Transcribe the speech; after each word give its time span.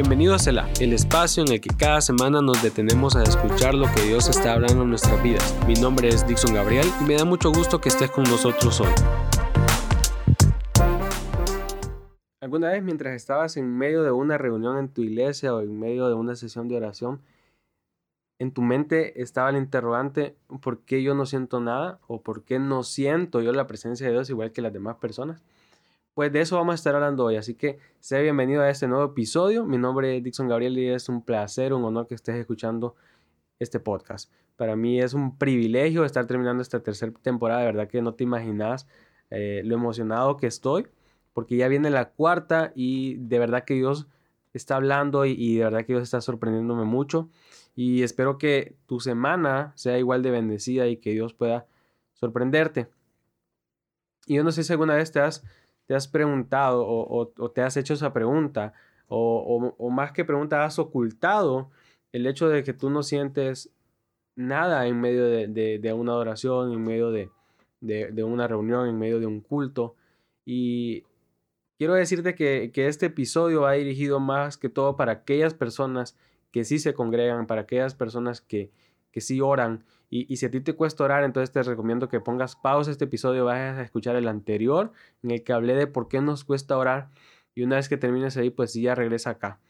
Bienvenido 0.00 0.34
a 0.34 0.38
Selah, 0.38 0.66
el 0.80 0.94
espacio 0.94 1.44
en 1.44 1.52
el 1.52 1.60
que 1.60 1.68
cada 1.76 2.00
semana 2.00 2.40
nos 2.40 2.62
detenemos 2.62 3.16
a 3.16 3.22
escuchar 3.22 3.74
lo 3.74 3.84
que 3.94 4.00
Dios 4.00 4.30
está 4.30 4.54
hablando 4.54 4.84
en 4.84 4.88
nuestras 4.88 5.22
vidas. 5.22 5.54
Mi 5.66 5.74
nombre 5.74 6.08
es 6.08 6.26
Dixon 6.26 6.54
Gabriel 6.54 6.86
y 7.02 7.04
me 7.04 7.16
da 7.16 7.26
mucho 7.26 7.52
gusto 7.52 7.82
que 7.82 7.90
estés 7.90 8.10
con 8.10 8.24
nosotros 8.24 8.80
hoy. 8.80 8.88
¿Alguna 12.40 12.70
vez 12.70 12.82
mientras 12.82 13.14
estabas 13.14 13.58
en 13.58 13.76
medio 13.76 14.02
de 14.02 14.10
una 14.10 14.38
reunión 14.38 14.78
en 14.78 14.88
tu 14.88 15.02
iglesia 15.02 15.54
o 15.54 15.60
en 15.60 15.78
medio 15.78 16.08
de 16.08 16.14
una 16.14 16.34
sesión 16.34 16.66
de 16.68 16.78
oración, 16.78 17.20
en 18.38 18.52
tu 18.52 18.62
mente 18.62 19.20
estaba 19.20 19.50
el 19.50 19.58
interrogante, 19.58 20.34
¿por 20.62 20.78
qué 20.78 21.02
yo 21.02 21.14
no 21.14 21.26
siento 21.26 21.60
nada? 21.60 21.98
¿O 22.06 22.22
por 22.22 22.44
qué 22.44 22.58
no 22.58 22.84
siento 22.84 23.42
yo 23.42 23.52
la 23.52 23.66
presencia 23.66 24.06
de 24.06 24.14
Dios 24.14 24.30
igual 24.30 24.50
que 24.50 24.62
las 24.62 24.72
demás 24.72 24.96
personas? 24.96 25.42
Pues 26.14 26.32
de 26.32 26.40
eso 26.40 26.56
vamos 26.56 26.72
a 26.72 26.74
estar 26.74 26.94
hablando 26.94 27.24
hoy, 27.24 27.36
así 27.36 27.54
que 27.54 27.78
sea 28.00 28.20
bienvenido 28.20 28.62
a 28.62 28.68
este 28.68 28.88
nuevo 28.88 29.04
episodio. 29.04 29.64
Mi 29.64 29.78
nombre 29.78 30.16
es 30.16 30.24
Dixon 30.24 30.48
Gabriel 30.48 30.76
y 30.76 30.88
es 30.88 31.08
un 31.08 31.24
placer, 31.24 31.72
un 31.72 31.84
honor 31.84 32.08
que 32.08 32.16
estés 32.16 32.34
escuchando 32.34 32.96
este 33.60 33.78
podcast. 33.78 34.30
Para 34.56 34.74
mí 34.74 35.00
es 35.00 35.14
un 35.14 35.38
privilegio 35.38 36.04
estar 36.04 36.26
terminando 36.26 36.62
esta 36.62 36.82
tercera 36.82 37.12
temporada, 37.22 37.60
de 37.60 37.66
verdad 37.66 37.88
que 37.88 38.02
no 38.02 38.14
te 38.14 38.24
imaginas 38.24 38.88
eh, 39.30 39.62
lo 39.64 39.76
emocionado 39.76 40.36
que 40.36 40.48
estoy, 40.48 40.88
porque 41.32 41.56
ya 41.56 41.68
viene 41.68 41.90
la 41.90 42.10
cuarta 42.10 42.72
y 42.74 43.14
de 43.18 43.38
verdad 43.38 43.64
que 43.64 43.74
Dios 43.74 44.08
está 44.52 44.76
hablando 44.76 45.24
y, 45.26 45.36
y 45.38 45.58
de 45.58 45.64
verdad 45.64 45.80
que 45.86 45.92
Dios 45.92 46.02
está 46.02 46.20
sorprendiéndome 46.20 46.84
mucho 46.84 47.30
y 47.76 48.02
espero 48.02 48.36
que 48.36 48.76
tu 48.86 48.98
semana 48.98 49.72
sea 49.76 49.96
igual 49.96 50.22
de 50.22 50.32
bendecida 50.32 50.88
y 50.88 50.96
que 50.96 51.12
Dios 51.12 51.34
pueda 51.34 51.66
sorprenderte. 52.14 52.88
Y 54.26 54.34
yo 54.34 54.44
no 54.44 54.52
sé 54.52 54.64
si 54.64 54.72
alguna 54.72 54.96
vez 54.96 55.12
te 55.12 55.20
has 55.20 55.44
te 55.90 55.96
has 55.96 56.06
preguntado 56.06 56.86
o, 56.86 57.50
te 57.50 57.62
has 57.62 57.76
hecho 57.76 57.94
esa 57.94 58.12
pregunta 58.12 58.74
o, 59.08 59.90
más 59.90 60.12
que 60.12 60.24
pregunta 60.24 60.64
has 60.64 60.78
ocultado 60.78 61.68
el 62.12 62.28
hecho 62.28 62.48
de 62.48 62.62
que 62.62 62.72
tú 62.72 62.90
no 62.90 63.02
sientes 63.02 63.74
nada 64.36 64.86
en 64.86 65.00
medio 65.00 65.26
de, 65.26 65.92
una 65.92 66.12
adoración, 66.12 66.70
en 66.70 66.84
medio 66.84 67.10
de, 67.10 67.28
una 68.22 68.46
reunión, 68.46 68.88
en 68.88 69.00
medio 69.00 69.18
de 69.18 69.26
un 69.26 69.40
culto. 69.40 69.96
Y 70.46 71.02
quiero 71.76 71.94
decirte 71.94 72.36
que, 72.36 72.70
que 72.72 72.86
este 72.86 73.06
episodio 73.06 73.62
va 73.62 73.72
dirigido 73.72 74.20
más 74.20 74.56
que 74.58 74.68
todo 74.68 74.96
para 74.96 75.10
aquellas 75.10 75.54
personas 75.54 76.16
que 76.52 76.62
sí 76.62 76.78
se 76.78 76.94
congregan, 76.94 77.48
para 77.48 77.62
aquellas 77.62 77.96
personas 77.96 78.40
que, 78.40 78.70
que 79.12 79.20
sí 79.20 79.40
oran. 79.40 79.84
Y, 80.12 80.36
si 80.36 80.46
a 80.46 80.50
ti 80.50 80.60
te 80.60 80.74
cuesta 80.74 81.04
orar, 81.04 81.22
entonces 81.22 81.52
te 81.52 81.62
recomiendo 81.62 82.08
que 82.08 82.18
pongas 82.20 82.56
pausa 82.56 82.90
este 82.90 83.04
episodio, 83.04 83.44
vayas 83.44 83.78
a 83.78 83.82
escuchar 83.82 84.16
el 84.16 84.26
anterior 84.26 84.92
en 85.22 85.30
el 85.30 85.44
que 85.44 85.52
hablé 85.52 85.74
de 85.76 85.86
por 85.86 86.08
qué 86.08 86.20
nos 86.20 86.44
cuesta 86.44 86.76
orar. 86.76 87.10
Y 87.54 87.62
una 87.62 87.76
vez 87.76 87.88
que 87.88 87.96
termines 87.96 88.36
ahí, 88.36 88.50
pues 88.50 88.74
ya 88.74 88.94
regresa 88.96 89.30
acá. 89.30 89.60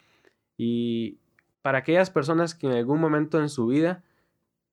Y 0.56 1.18
para 1.60 1.78
aquellas 1.78 2.10
personas 2.10 2.54
que 2.54 2.66
en 2.66 2.72
algún 2.72 3.00
momento 3.00 3.38
en 3.38 3.50
su 3.50 3.66
vida 3.66 4.02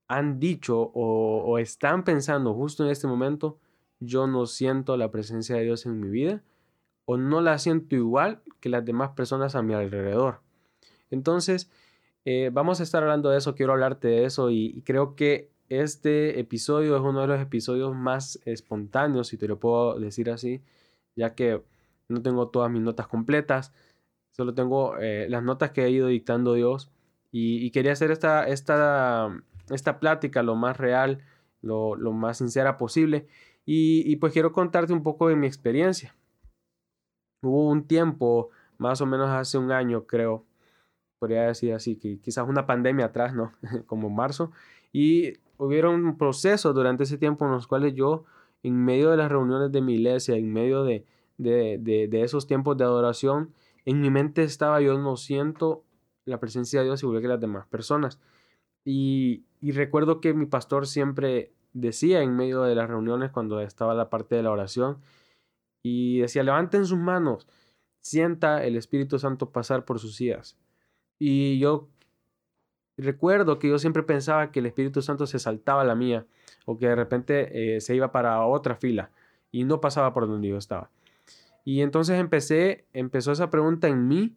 han 0.07 0.39
dicho 0.39 0.79
o, 0.93 1.43
o 1.45 1.57
están 1.57 2.05
pensando 2.05 2.53
justo 2.53 2.85
en 2.85 2.91
este 2.91 3.07
momento, 3.07 3.59
yo 3.99 4.25
no 4.27 4.45
siento 4.45 4.95
la 4.95 5.11
presencia 5.11 5.57
de 5.57 5.63
Dios 5.63 5.85
en 5.85 5.99
mi 5.99 6.09
vida 6.09 6.43
o 7.05 7.17
no 7.17 7.41
la 7.41 7.57
siento 7.57 7.95
igual 7.95 8.41
que 8.59 8.69
las 8.69 8.85
demás 8.85 9.11
personas 9.11 9.55
a 9.55 9.61
mi 9.61 9.73
alrededor. 9.73 10.41
Entonces, 11.09 11.69
eh, 12.29 12.49
vamos 12.51 12.81
a 12.81 12.83
estar 12.83 13.01
hablando 13.03 13.29
de 13.29 13.37
eso, 13.37 13.55
quiero 13.55 13.71
hablarte 13.71 14.09
de 14.09 14.25
eso 14.25 14.51
y, 14.51 14.81
creo 14.85 15.15
que 15.15 15.49
este 15.69 16.41
episodio 16.41 16.97
es 16.97 17.01
uno 17.01 17.21
de 17.21 17.27
los 17.27 17.39
episodios 17.39 17.95
más 17.95 18.41
espontáneos, 18.43 19.29
si 19.29 19.37
te 19.37 19.47
lo 19.47 19.59
puedo 19.61 19.97
decir 19.97 20.29
así, 20.29 20.61
ya 21.15 21.35
que 21.35 21.63
no 22.09 22.21
tengo 22.21 22.49
todas 22.49 22.69
mis 22.69 22.81
notas 22.81 23.07
completas, 23.07 23.73
solo 24.31 24.53
tengo 24.53 24.97
eh, 24.97 25.27
las 25.29 25.41
notas 25.41 25.71
que 25.71 25.83
ha 25.83 25.87
ido 25.87 26.07
dictando 26.07 26.53
Dios 26.55 26.91
y, 27.31 27.71
quería 27.71 27.93
hacer 27.93 28.11
esta, 28.11 28.45
esta, 28.45 29.29
esta 29.69 29.97
plática 30.01 30.43
lo 30.43 30.57
más 30.57 30.75
real, 30.75 31.23
lo, 31.61 31.95
más 32.11 32.39
sincera 32.39 32.77
posible 32.77 33.25
y, 33.65 34.03
y 34.05 34.17
pues 34.17 34.33
quiero 34.33 34.51
contarte 34.51 34.91
un 34.91 35.01
poco 35.01 35.29
de 35.29 35.37
mi 35.37 35.47
experiencia. 35.47 36.13
Hubo 37.41 37.69
un 37.69 37.87
tiempo, 37.87 38.49
más 38.77 38.99
o 38.99 39.05
menos 39.05 39.29
hace 39.29 39.57
un 39.57 39.71
año 39.71 40.07
creo, 40.07 40.43
podría 41.19 41.43
decir 41.43 41.73
así, 41.73 41.97
que 41.97 42.19
quizás 42.19 42.47
una 42.47 42.65
pandemia 42.65 43.05
atrás, 43.05 43.33
¿no? 43.33 43.51
Como 43.87 44.09
marzo. 44.09 44.51
Y 44.91 45.33
hubieron 45.57 46.17
procesos 46.17 46.73
durante 46.73 47.03
ese 47.03 47.17
tiempo 47.17 47.45
en 47.45 47.51
los 47.51 47.67
cuales 47.67 47.93
yo, 47.93 48.25
en 48.63 48.83
medio 48.83 49.11
de 49.11 49.17
las 49.17 49.29
reuniones 49.29 49.71
de 49.71 49.81
mi 49.81 49.95
iglesia, 49.95 50.35
en 50.35 50.51
medio 50.51 50.83
de, 50.83 51.05
de, 51.37 51.77
de, 51.79 52.21
esos 52.21 52.47
tiempos 52.47 52.77
de 52.77 52.83
adoración, 52.83 53.53
en 53.85 54.01
mi 54.01 54.09
mente 54.09 54.43
estaba, 54.43 54.81
yo 54.81 54.97
no 54.97 55.17
siento 55.17 55.83
la 56.25 56.39
presencia 56.39 56.79
de 56.79 56.85
Dios 56.87 57.03
igual 57.03 57.21
que 57.21 57.27
las 57.27 57.39
demás 57.39 57.67
personas. 57.67 58.19
Y, 58.83 59.43
y 59.61 59.71
recuerdo 59.71 60.21
que 60.21 60.33
mi 60.33 60.45
pastor 60.45 60.87
siempre 60.87 61.53
decía 61.73 62.21
en 62.21 62.35
medio 62.35 62.63
de 62.63 62.75
las 62.75 62.89
reuniones 62.89 63.31
cuando 63.31 63.61
estaba 63.61 63.93
la 63.93 64.09
parte 64.09 64.35
de 64.35 64.43
la 64.43 64.51
oración, 64.51 64.97
y 65.83 66.19
decía, 66.19 66.43
levanten 66.43 66.85
sus 66.85 66.97
manos, 66.97 67.47
sienta 68.01 68.65
el 68.65 68.75
Espíritu 68.75 69.19
Santo 69.19 69.51
pasar 69.51 69.85
por 69.85 69.99
sus 69.99 70.15
sillas. 70.15 70.57
Y 71.19 71.59
yo 71.59 71.89
recuerdo 72.97 73.59
que 73.59 73.69
yo 73.69 73.79
siempre 73.79 74.03
pensaba 74.03 74.51
que 74.51 74.59
el 74.59 74.65
Espíritu 74.65 75.01
Santo 75.01 75.27
se 75.27 75.39
saltaba 75.39 75.83
la 75.83 75.95
mía 75.95 76.25
o 76.65 76.77
que 76.77 76.87
de 76.87 76.95
repente 76.95 77.75
eh, 77.75 77.81
se 77.81 77.95
iba 77.95 78.11
para 78.11 78.43
otra 78.45 78.75
fila 78.75 79.11
y 79.51 79.63
no 79.63 79.79
pasaba 79.81 80.13
por 80.13 80.27
donde 80.27 80.49
yo 80.49 80.57
estaba. 80.57 80.89
Y 81.63 81.81
entonces 81.81 82.19
empecé, 82.19 82.85
empezó 82.93 83.31
esa 83.31 83.49
pregunta 83.49 83.87
en 83.87 84.07
mí 84.07 84.35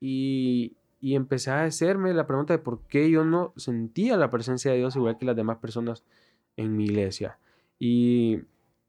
y, 0.00 0.76
y 1.00 1.14
empecé 1.14 1.50
a 1.50 1.64
hacerme 1.64 2.14
la 2.14 2.26
pregunta 2.26 2.54
de 2.54 2.58
por 2.58 2.86
qué 2.86 3.10
yo 3.10 3.24
no 3.24 3.52
sentía 3.56 4.16
la 4.16 4.30
presencia 4.30 4.70
de 4.70 4.78
Dios 4.78 4.96
igual 4.96 5.18
que 5.18 5.26
las 5.26 5.36
demás 5.36 5.58
personas 5.58 6.04
en 6.56 6.76
mi 6.76 6.84
iglesia. 6.84 7.38
Y, 7.78 8.40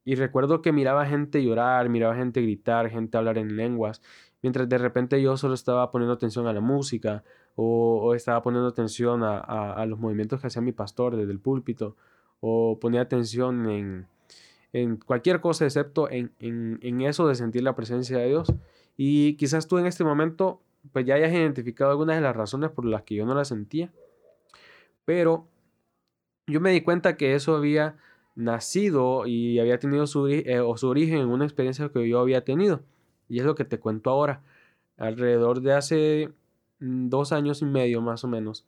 y 0.05 0.15
recuerdo 0.15 0.61
que 0.61 0.71
miraba 0.71 1.05
gente 1.05 1.43
llorar, 1.43 1.89
miraba 1.89 2.15
gente 2.15 2.41
gritar, 2.41 2.89
gente 2.89 3.17
hablar 3.17 3.37
en 3.37 3.55
lenguas 3.55 4.01
mientras 4.41 4.67
de 4.69 4.77
repente 4.77 5.21
yo 5.21 5.37
solo 5.37 5.53
estaba 5.53 5.91
poniendo 5.91 6.13
atención 6.13 6.47
a 6.47 6.53
la 6.53 6.61
música 6.61 7.23
o, 7.55 8.13
estaba 8.15 8.41
poniendo 8.41 8.69
atención 8.69 9.21
a, 9.23 9.85
los 9.85 9.99
movimientos 9.99 10.39
que 10.39 10.47
hacía 10.47 10.61
mi 10.61 10.71
pastor 10.71 11.15
desde 11.15 11.31
el 11.31 11.39
púlpito 11.39 11.95
o 12.39 12.79
ponía 12.79 13.01
atención 13.01 13.69
en, 13.69 14.07
en 14.71 14.97
cualquier 14.97 15.41
cosa 15.41 15.65
excepto 15.65 16.09
en, 16.09 16.31
en, 16.39 17.01
eso 17.01 17.27
de 17.27 17.35
sentir 17.35 17.63
la 17.63 17.75
presencia 17.75 18.17
de 18.17 18.27
Dios. 18.27 18.53
Y 18.95 19.35
quizás 19.35 19.67
tú 19.67 19.77
en 19.77 19.85
este 19.85 20.03
momento 20.03 20.61
pues 20.93 21.05
ya 21.05 21.15
hayas 21.15 21.33
identificado 21.33 21.91
algunas 21.91 22.15
de 22.15 22.21
las 22.21 22.35
razones 22.35 22.69
por 22.71 22.85
las 22.85 23.03
que 23.03 23.15
yo 23.15 23.25
no 23.25 23.35
la 23.35 23.43
sentía, 23.43 23.91
pero 25.03 25.47
yo 26.47 26.61
me 26.61 26.71
di 26.71 26.81
cuenta 26.81 27.17
que 27.17 27.35
eso 27.35 27.55
había 27.55 27.97
nacido 28.35 29.27
y 29.27 29.59
había 29.59 29.79
tenido 29.79 30.07
su, 30.07 30.27
eh, 30.27 30.61
su 30.77 30.87
origen 30.87 31.17
en 31.17 31.27
una 31.27 31.43
experiencia 31.43 31.89
que 31.89 32.07
yo 32.07 32.19
había 32.19 32.45
tenido. 32.45 32.81
Y 33.29 33.39
es 33.39 33.45
lo 33.45 33.55
que 33.55 33.63
te 33.63 33.79
cuento 33.79 34.09
ahora. 34.09 34.41
Alrededor 34.97 35.61
de 35.61 35.73
hace 35.73 36.33
mm, 36.79 37.09
dos 37.09 37.31
años 37.31 37.61
y 37.61 37.65
medio 37.65 38.01
más 38.01 38.23
o 38.23 38.27
menos. 38.27 38.65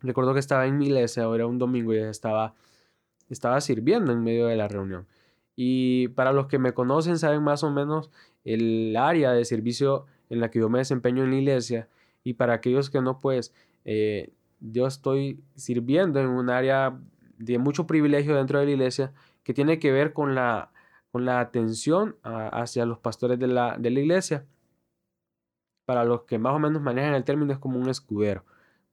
Recuerdo 0.00 0.34
que 0.34 0.40
estaba 0.40 0.66
en 0.66 0.78
mi 0.78 0.86
iglesia, 0.86 1.24
era 1.34 1.46
un 1.46 1.58
domingo 1.58 1.94
y 1.94 1.98
estaba, 1.98 2.54
estaba 3.30 3.60
sirviendo 3.60 4.12
en 4.12 4.22
medio 4.22 4.46
de 4.46 4.56
la 4.56 4.68
reunión. 4.68 5.06
Y 5.56 6.08
para 6.08 6.32
los 6.32 6.46
que 6.46 6.58
me 6.58 6.74
conocen 6.74 7.18
saben 7.18 7.42
más 7.42 7.62
o 7.62 7.70
menos 7.70 8.10
el 8.44 8.96
área 8.96 9.32
de 9.32 9.44
servicio 9.44 10.06
en 10.30 10.40
la 10.40 10.50
que 10.50 10.58
yo 10.58 10.68
me 10.68 10.78
desempeño 10.78 11.22
en 11.22 11.30
la 11.30 11.36
iglesia. 11.36 11.88
Y 12.24 12.34
para 12.34 12.54
aquellos 12.54 12.90
que 12.90 13.00
no, 13.00 13.20
pues 13.20 13.54
eh, 13.84 14.32
yo 14.60 14.86
estoy 14.86 15.40
sirviendo 15.54 16.20
en 16.20 16.28
un 16.28 16.50
área 16.50 16.98
de 17.38 17.58
mucho 17.58 17.86
privilegio 17.86 18.34
dentro 18.34 18.58
de 18.58 18.66
la 18.66 18.72
iglesia 18.72 19.12
que 19.42 19.54
tiene 19.54 19.78
que 19.78 19.92
ver 19.92 20.12
con 20.12 20.34
la 20.34 20.70
con 21.14 21.26
la 21.26 21.38
atención 21.38 22.16
hacia 22.24 22.84
los 22.84 22.98
pastores 22.98 23.38
de 23.38 23.46
la, 23.46 23.78
de 23.78 23.88
la 23.92 24.00
iglesia. 24.00 24.44
Para 25.86 26.04
los 26.04 26.22
que 26.22 26.40
más 26.40 26.56
o 26.56 26.58
menos 26.58 26.82
manejan 26.82 27.14
el 27.14 27.22
término 27.22 27.52
es 27.52 27.60
como 27.60 27.78
un 27.78 27.88
escudero. 27.88 28.44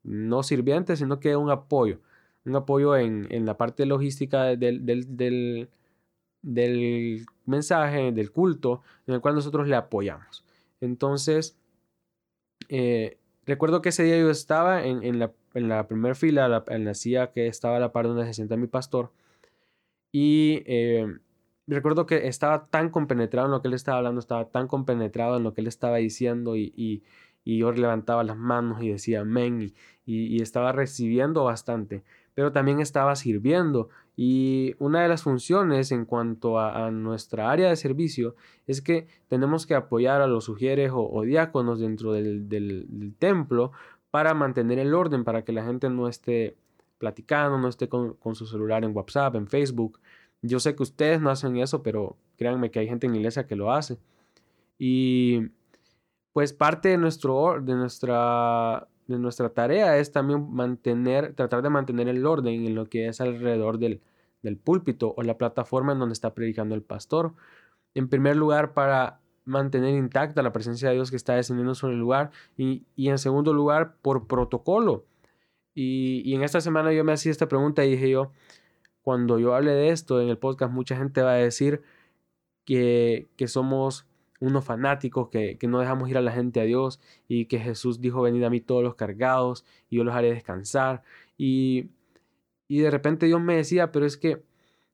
No 0.03 0.43
sirviente, 0.43 0.95
sino 0.95 1.19
que 1.19 1.35
un 1.35 1.49
apoyo. 1.49 1.97
Un 2.45 2.55
apoyo 2.55 2.95
en, 2.95 3.27
la 3.43 3.57
parte 3.57 3.87
logística 3.87 4.43
del, 4.55 4.85
del, 4.85 5.67
del, 6.43 7.25
mensaje, 7.47 8.11
del 8.11 8.31
culto, 8.31 8.83
en 9.07 9.15
el 9.15 9.21
cual 9.21 9.33
nosotros 9.33 9.67
le 9.67 9.75
apoyamos. 9.75 10.45
Entonces, 10.79 11.57
eh, 12.69 13.17
recuerdo 13.47 13.81
que 13.81 13.89
ese 13.89 14.03
día 14.03 14.19
yo 14.19 14.29
estaba 14.29 14.85
en, 14.85 15.01
en 15.01 15.17
la, 15.17 15.33
en 15.55 15.69
la 15.69 15.87
primera 15.87 16.13
fila, 16.13 16.63
en 16.67 16.85
la 16.85 16.93
silla 16.93 17.31
que 17.31 17.47
estaba 17.47 17.77
a 17.77 17.79
la 17.79 17.91
par 17.91 18.05
donde 18.05 18.25
se 18.27 18.35
sienta 18.35 18.57
mi 18.57 18.67
pastor. 18.67 19.11
Y 20.11 20.61
eh, 20.67 21.17
recuerdo 21.67 22.05
que 22.05 22.27
estaba 22.27 22.67
tan 22.67 22.89
compenetrado 22.89 23.47
en 23.47 23.51
lo 23.51 23.61
que 23.61 23.67
él 23.67 23.73
estaba 23.73 23.97
hablando, 23.97 24.19
estaba 24.19 24.49
tan 24.49 24.67
compenetrado 24.67 25.37
en 25.37 25.43
lo 25.43 25.53
que 25.53 25.61
él 25.61 25.67
estaba 25.67 25.97
diciendo 25.97 26.55
y, 26.55 26.73
y, 26.75 27.03
y 27.43 27.57
yo 27.57 27.71
levantaba 27.71 28.23
las 28.23 28.37
manos 28.37 28.81
y 28.81 28.89
decía 28.89 29.21
amén 29.21 29.73
y, 30.05 30.41
estaba 30.41 30.71
recibiendo 30.71 31.43
bastante. 31.45 32.03
pero 32.33 32.51
también 32.51 32.79
estaba 32.79 33.15
sirviendo. 33.15 33.89
Y 34.15 34.75
una 34.79 35.01
de 35.01 35.07
las 35.07 35.23
funciones 35.23 35.91
en 35.91 36.05
cuanto 36.05 36.59
a, 36.59 36.91
nuestra 36.91 37.49
área 37.51 37.69
de 37.69 37.75
servicio 37.75 38.35
es 38.67 38.81
que 38.81 39.07
tenemos 39.29 39.65
que 39.65 39.75
apoyar 39.75 40.21
a 40.21 40.27
los 40.27 40.45
sugieres 40.45 40.91
o, 40.93 41.21
diáconos 41.23 41.79
dentro 41.79 42.13
del, 42.13 43.15
templo 43.19 43.71
para 44.11 44.33
mantener 44.33 44.79
el 44.79 44.93
orden, 44.93 45.23
para 45.23 45.43
que 45.43 45.53
la 45.53 45.63
gente 45.65 45.89
no 45.89 46.07
esté 46.07 46.57
platicando, 46.97 47.57
no 47.57 47.67
esté 47.67 47.87
con, 47.89 48.13
con, 48.15 48.35
su 48.35 48.45
celular 48.45 48.83
en 48.83 48.95
WhatsApp, 48.95 49.35
en 49.35 49.47
Facebook. 49.47 49.99
Yo 50.41 50.59
sé 50.59 50.75
que 50.75 50.83
ustedes 50.83 51.21
no 51.21 51.29
hacen 51.29 51.57
eso, 51.57 51.83
pero 51.83 52.17
créanme 52.37 52.71
que 52.71 52.79
hay 52.79 52.87
gente 52.87 53.07
en 53.07 53.13
la 53.13 53.19
iglesia 53.19 53.47
que 53.47 53.55
lo 53.55 53.71
hace. 53.71 53.97
Y 54.77 55.49
pues 56.33 56.53
parte 56.53 56.89
de, 56.89 56.97
nuestro, 56.97 57.61
de 57.61 57.75
nuestra 57.75 58.87
de 59.11 59.19
nuestra 59.19 59.49
tarea 59.49 59.97
es 59.97 60.11
también 60.11 60.51
mantener, 60.53 61.33
tratar 61.33 61.61
de 61.61 61.69
mantener 61.69 62.07
el 62.07 62.25
orden 62.25 62.65
en 62.65 62.75
lo 62.75 62.89
que 62.89 63.07
es 63.07 63.21
alrededor 63.21 63.77
del, 63.77 64.01
púlpito 64.63 65.13
o 65.15 65.21
la 65.21 65.37
plataforma 65.37 65.93
en 65.93 65.99
donde 65.99 66.13
está 66.13 66.33
predicando 66.33 66.73
el 66.73 66.81
pastor. 66.81 67.35
En 67.93 68.09
primer 68.09 68.35
lugar, 68.37 68.73
para 68.73 69.19
mantener 69.45 69.95
intacta 69.95 70.41
la 70.41 70.51
presencia 70.51 70.89
de 70.89 70.95
Dios 70.95 71.11
que 71.11 71.17
está 71.17 71.35
descendiendo 71.35 71.75
sobre 71.75 71.93
el 71.93 71.99
lugar 71.99 72.31
y, 72.57 72.85
en 72.97 73.17
segundo 73.19 73.53
lugar, 73.53 73.95
por 74.01 74.27
protocolo. 74.27 75.05
Y, 75.75 76.33
en 76.33 76.43
esta 76.43 76.59
semana 76.61 76.91
yo 76.91 77.03
me 77.03 77.13
hacía 77.13 77.31
esta 77.31 77.47
pregunta 77.47 77.85
y 77.85 77.91
dije 77.91 78.09
yo, 78.09 78.31
cuando 79.01 79.39
yo 79.39 79.55
hable 79.55 79.71
de 79.71 79.89
esto 79.89 80.21
en 80.21 80.29
el 80.29 80.37
podcast, 80.37 80.73
mucha 80.73 80.95
gente 80.95 81.21
va 81.21 81.33
a 81.33 81.35
decir 81.35 81.81
que, 82.65 83.29
que 83.35 83.47
somos 83.47 84.05
unos 84.41 84.65
fanáticos 84.65 85.29
que, 85.29 85.57
no 85.67 85.79
dejamos 85.79 86.09
ir 86.09 86.17
a 86.17 86.21
la 86.21 86.31
gente 86.31 86.59
a 86.59 86.63
Dios 86.63 86.99
y 87.27 87.45
que 87.45 87.59
Jesús 87.59 88.01
dijo, 88.01 88.23
venid 88.23 88.43
a 88.43 88.49
mí 88.49 88.59
todos 88.59 88.83
los 88.83 88.95
cargados 88.95 89.63
y 89.89 89.97
yo 89.97 90.03
los 90.03 90.15
haré 90.15 90.33
descansar. 90.33 91.03
Y, 91.37 91.91
y 92.67 92.79
de 92.79 92.89
repente 92.89 93.27
Dios 93.27 93.39
me 93.39 93.55
decía, 93.55 93.91
pero 93.91 94.05
es 94.05 94.17
que 94.17 94.43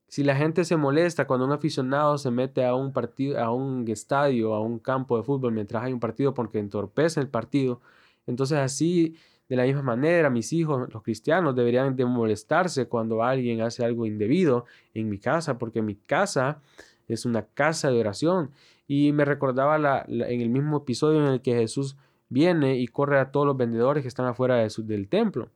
si 0.09 0.24
la 0.24 0.36
gente 0.36 0.65
se 0.65 0.75
molesta 0.75 1.27
cuando 1.27 1.45
un 1.45 1.54
aficionado 1.54 2.18
se 2.18 2.30
mete 2.30 2.65
a 2.65 2.75
un 2.75 2.92
partido, 2.92 3.39
a 3.39 3.51
un 3.54 3.88
estadio, 3.88 4.54
a 4.54 4.62
un 4.62 4.80
campo 4.80 5.18
de 5.18 5.24
fútbol 5.24 5.54
mientras 5.54 5.83
hay 5.83 5.94
un 5.94 6.00
partido 6.01 6.33
porque 6.33 6.59
entorpece 6.59 7.21
el 7.21 7.30
partido, 7.30 7.81
entonces 8.25 8.57
así 8.57 9.15
de 9.49 9.55
la 9.55 9.63
misma 9.63 9.81
manera 9.81 10.29
mis 10.29 10.51
hijos, 10.53 10.91
los 10.94 11.03
cristianos, 11.03 11.55
deberían 11.55 11.95
de 11.95 12.05
molestarse 12.05 12.88
cuando 12.88 13.23
alguien 13.23 13.61
hace 13.61 13.85
algo 13.85 14.05
indebido 14.05 14.65
en 14.94 15.09
mi 15.09 15.19
casa, 15.19 15.57
porque 15.57 15.81
mi 15.81 15.95
casa 15.95 16.61
es 17.07 17.25
una 17.25 17.44
casa 17.45 17.89
de 17.89 17.99
oración 17.99 18.51
y 18.88 19.11
me 19.13 19.25
recordaba 19.25 19.77
la, 19.77 20.05
en 20.07 20.41
el 20.41 20.49
mismo 20.49 20.77
episodio 20.77 21.25
en 21.25 21.33
el 21.33 21.41
que 21.41 21.55
Jesús 21.55 21.97
viene 22.29 22.77
y 22.77 22.88
corre 22.88 23.19
a 23.19 23.31
todos 23.31 23.45
los 23.45 23.57
vendedores 23.57 24.01
que 24.01 24.09
están 24.09 24.25
afuera 24.25 24.55
de 24.55 24.69
del 24.83 25.07
templo. 25.07 25.49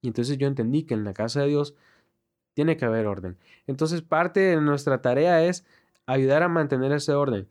Y 0.00 0.08
entonces 0.08 0.38
yo 0.38 0.46
entendí 0.46 0.84
que 0.84 0.94
en 0.94 1.04
la 1.04 1.14
casa 1.14 1.40
de 1.40 1.48
Dios 1.48 1.74
tiene 2.54 2.76
que 2.76 2.84
haber 2.84 3.06
orden. 3.06 3.36
Entonces 3.66 4.02
parte 4.02 4.40
de 4.40 4.60
nuestra 4.60 5.02
tarea 5.02 5.44
es 5.44 5.64
ayudar 6.06 6.42
a 6.42 6.48
mantener 6.48 6.92
ese 6.92 7.14
orden. 7.14 7.48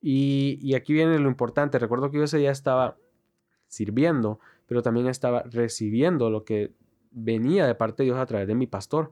Y, 0.00 0.58
y 0.62 0.74
aquí 0.74 0.92
viene 0.92 1.18
lo 1.18 1.28
importante. 1.28 1.78
Recuerdo 1.78 2.10
que 2.10 2.16
yo 2.18 2.24
ese 2.24 2.38
día 2.38 2.50
estaba 2.50 2.96
sirviendo, 3.70 4.40
pero 4.66 4.82
también 4.82 5.06
estaba 5.06 5.44
recibiendo 5.44 6.28
lo 6.28 6.44
que 6.44 6.74
venía 7.10 7.66
de 7.66 7.74
parte 7.74 8.02
de 8.02 8.08
Dios 8.08 8.18
a 8.18 8.26
través 8.26 8.46
de 8.46 8.54
mi 8.54 8.66
pastor. 8.66 9.10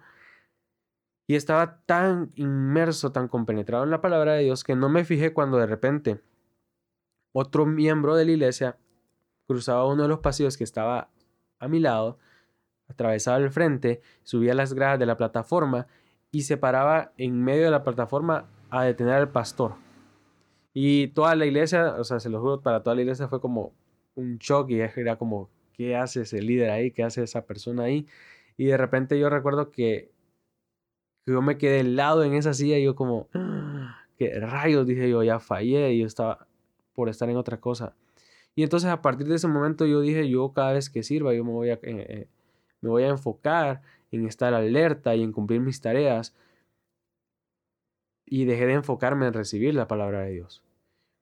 Y 1.26 1.34
estaba 1.34 1.80
tan 1.86 2.32
inmerso, 2.34 3.12
tan 3.12 3.28
compenetrado 3.28 3.84
en 3.84 3.90
la 3.90 4.00
palabra 4.00 4.34
de 4.34 4.44
Dios 4.44 4.64
que 4.64 4.76
no 4.76 4.88
me 4.88 5.04
fijé 5.04 5.32
cuando 5.32 5.58
de 5.58 5.66
repente 5.66 6.20
otro 7.32 7.66
miembro 7.66 8.16
de 8.16 8.24
la 8.24 8.32
iglesia 8.32 8.78
cruzaba 9.46 9.86
uno 9.86 10.02
de 10.02 10.08
los 10.08 10.20
pasillos 10.20 10.56
que 10.56 10.64
estaba 10.64 11.10
a 11.58 11.68
mi 11.68 11.80
lado, 11.80 12.18
atravesaba 12.88 13.38
el 13.38 13.50
frente, 13.50 14.00
subía 14.22 14.54
las 14.54 14.72
gradas 14.72 14.98
de 14.98 15.06
la 15.06 15.16
plataforma 15.16 15.86
y 16.30 16.42
se 16.42 16.56
paraba 16.56 17.12
en 17.16 17.42
medio 17.42 17.64
de 17.64 17.70
la 17.70 17.84
plataforma 17.84 18.46
a 18.70 18.84
detener 18.84 19.14
al 19.14 19.30
pastor. 19.30 19.74
Y 20.72 21.08
toda 21.08 21.34
la 21.34 21.46
iglesia, 21.46 21.94
o 21.98 22.04
sea, 22.04 22.20
se 22.20 22.30
lo 22.30 22.40
juro, 22.40 22.60
para 22.60 22.82
toda 22.82 22.96
la 22.96 23.02
iglesia 23.02 23.28
fue 23.28 23.40
como 23.40 23.72
un 24.18 24.38
shock 24.38 24.70
y 24.70 24.80
era 24.80 25.16
como, 25.16 25.48
¿qué 25.72 25.96
hace 25.96 26.22
ese 26.22 26.42
líder 26.42 26.70
ahí? 26.70 26.90
¿Qué 26.90 27.04
hace 27.04 27.22
esa 27.22 27.46
persona 27.46 27.84
ahí? 27.84 28.06
Y 28.56 28.66
de 28.66 28.76
repente 28.76 29.18
yo 29.18 29.30
recuerdo 29.30 29.70
que 29.70 30.10
yo 31.26 31.40
me 31.42 31.58
quedé 31.58 31.80
helado 31.80 32.24
en 32.24 32.34
esa 32.34 32.52
silla 32.52 32.78
y 32.78 32.84
yo 32.84 32.96
como, 32.96 33.28
ah, 33.34 34.04
¿qué 34.18 34.40
rayos? 34.40 34.86
Dije 34.86 35.08
yo, 35.08 35.22
ya 35.22 35.38
fallé 35.38 35.92
y 35.92 36.00
yo 36.00 36.06
estaba 36.06 36.46
por 36.94 37.08
estar 37.08 37.30
en 37.30 37.36
otra 37.36 37.60
cosa. 37.60 37.94
Y 38.56 38.64
entonces 38.64 38.90
a 38.90 39.02
partir 39.02 39.28
de 39.28 39.36
ese 39.36 39.46
momento 39.46 39.86
yo 39.86 40.00
dije, 40.00 40.28
yo 40.28 40.52
cada 40.52 40.72
vez 40.72 40.90
que 40.90 41.04
sirva, 41.04 41.32
yo 41.32 41.44
me 41.44 41.52
voy 41.52 41.70
a, 41.70 41.74
eh, 41.74 41.80
eh, 41.84 42.28
me 42.80 42.88
voy 42.90 43.04
a 43.04 43.08
enfocar 43.08 43.82
en 44.10 44.26
estar 44.26 44.52
alerta 44.54 45.14
y 45.14 45.22
en 45.22 45.32
cumplir 45.32 45.60
mis 45.60 45.80
tareas. 45.80 46.34
Y 48.26 48.44
dejé 48.44 48.66
de 48.66 48.74
enfocarme 48.74 49.26
en 49.26 49.32
recibir 49.32 49.74
la 49.74 49.86
palabra 49.86 50.22
de 50.22 50.32
Dios. 50.32 50.62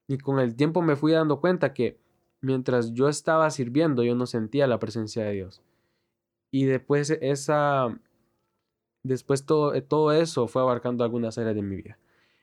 Y 0.08 0.18
con 0.18 0.40
el 0.40 0.56
tiempo 0.56 0.82
me 0.82 0.96
fui 0.96 1.12
dando 1.12 1.40
cuenta 1.40 1.74
que 1.74 1.98
mientras 2.46 2.92
yo 2.94 3.08
estaba 3.08 3.50
sirviendo, 3.50 4.04
yo 4.04 4.14
no 4.14 4.26
sentía 4.26 4.68
la 4.68 4.78
presencia 4.78 5.24
de 5.24 5.32
Dios. 5.32 5.62
Y 6.52 6.64
después 6.64 7.10
esa, 7.10 7.98
después 9.02 9.44
todo, 9.44 9.74
eh, 9.74 9.82
todo 9.82 10.12
eso 10.12 10.46
fue 10.46 10.62
abarcando 10.62 11.04
algunas 11.04 11.36
áreas 11.38 11.56
de 11.56 11.62
mi 11.62 11.76
vida. 11.76 11.98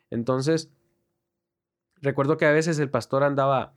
Entonces, 0.10 0.70
recuerdo 2.02 2.38
que 2.38 2.46
a 2.46 2.52
veces 2.52 2.80
el 2.80 2.90
pastor 2.90 3.24
andaba 3.24 3.74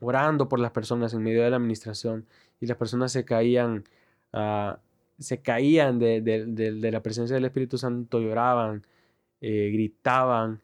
orando 0.00 0.48
por 0.48 0.58
las 0.58 0.72
personas 0.72 1.14
en 1.14 1.22
medio 1.22 1.44
de 1.44 1.50
la 1.50 1.56
administración 1.56 2.26
y 2.60 2.66
las 2.66 2.76
personas 2.76 3.12
se 3.12 3.24
caían, 3.24 3.84
ah, 4.32 4.80
se 5.20 5.42
caían 5.42 6.00
de, 6.00 6.90
la 6.92 7.02
presencia 7.02 7.34
del 7.34 7.44
Espíritu 7.44 7.78
Santo, 7.78 8.20
lloraban, 8.20 8.84
eh, 9.40 9.70
gritaban, 9.72 10.60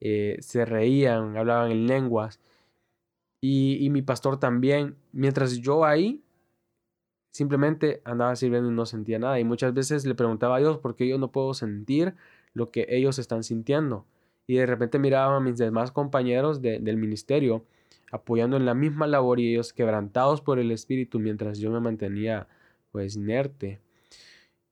eh, 0.00 0.38
se 0.40 0.64
reían, 0.64 1.36
hablaban 1.36 1.70
en 1.70 1.86
lenguas. 1.86 2.40
Y, 3.40 3.78
y 3.84 3.90
mi 3.90 4.02
pastor 4.02 4.38
también, 4.38 4.96
mientras 5.12 5.58
yo 5.58 5.84
ahí 5.84 6.22
simplemente 7.30 8.02
andaba 8.04 8.36
sirviendo 8.36 8.70
y 8.70 8.74
no 8.74 8.86
sentía 8.86 9.18
nada. 9.18 9.40
Y 9.40 9.44
muchas 9.44 9.72
veces 9.72 10.04
le 10.04 10.14
preguntaba 10.14 10.56
a 10.56 10.58
Dios 10.58 10.78
por 10.78 10.96
qué 10.96 11.08
yo 11.08 11.18
no 11.18 11.32
puedo 11.32 11.54
sentir 11.54 12.14
lo 12.54 12.70
que 12.70 12.86
ellos 12.88 13.18
están 13.18 13.42
sintiendo. 13.42 14.06
Y 14.46 14.56
de 14.56 14.66
repente 14.66 14.98
miraba 14.98 15.36
a 15.36 15.40
mis 15.40 15.56
demás 15.56 15.92
compañeros 15.92 16.60
del 16.60 16.96
ministerio 16.96 17.64
apoyando 18.10 18.56
en 18.56 18.66
la 18.66 18.74
misma 18.74 19.06
labor 19.06 19.38
y 19.38 19.52
ellos 19.52 19.72
quebrantados 19.72 20.40
por 20.40 20.58
el 20.58 20.72
Espíritu 20.72 21.20
mientras 21.20 21.58
yo 21.58 21.70
me 21.70 21.78
mantenía 21.78 22.48
pues 22.90 23.14
inerte. 23.14 23.80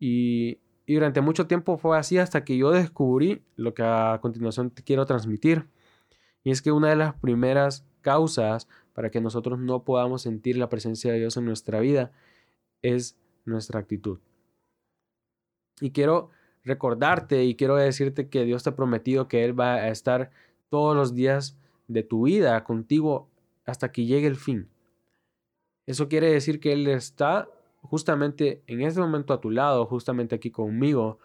Y, 0.01 0.59
y 0.87 0.95
durante 0.95 1.21
mucho 1.21 1.47
tiempo 1.47 1.79
fue 1.79 1.97
así 1.97 2.19
hasta 2.19 2.45
que 2.45 2.57
yo 2.57 2.73
descubrí 2.73 3.43
lo 3.55 3.75
que 3.75 3.85
a 3.85 4.19
continuación 4.21 4.71
quiero 4.85 5.07
transmitir. 5.07 5.67
Y 6.43 6.51
es 6.51 6.63
que 6.63 6.73
una 6.73 6.89
de 6.89 6.97
las 6.97 7.15
primeras 7.15 7.87
causas 8.09 8.69
para 8.95 9.11
que 9.11 9.21
nosotros 9.21 9.59
no 9.59 9.85
podamos 9.85 10.23
sentir 10.23 10.57
la 10.57 10.71
presencia 10.71 11.13
de 11.13 11.19
Dios 11.19 11.37
en 11.37 11.45
nuestra 11.45 11.79
vida 11.79 12.11
es 12.81 13.19
nuestra 13.45 13.81
actitud. 13.81 14.19
Y 15.83 15.91
quiero 15.91 16.31
recordarte 16.65 17.45
y 17.45 17.55
quiero 17.55 17.77
decirte 17.77 18.31
que 18.31 18.47
Dios 18.47 18.63
te 18.63 18.71
ha 18.71 18.77
prometido 18.77 19.29
que 19.29 19.45
Él 19.45 19.61
va 19.61 19.75
a 19.75 19.89
estar 19.89 20.31
todos 20.71 20.97
los 20.97 21.15
días 21.15 21.59
de 21.87 22.03
tu 22.03 22.25
vida 22.25 22.65
contigo 22.65 23.29
hasta 23.67 23.93
que 23.93 24.07
llegue 24.07 24.27
el 24.27 24.37
fin. 24.37 24.71
Eso 25.85 26.09
quiere 26.09 26.33
decir 26.33 26.59
que 26.59 26.73
Él 26.73 26.87
está 26.87 27.47
justamente 27.83 28.63
en 28.67 28.81
este 28.81 29.01
momento 29.01 29.35
a 29.35 29.41
tu 29.43 29.51
lado, 29.51 29.85
justamente 29.85 30.35
aquí 30.35 30.51
conmigo. 30.51 31.19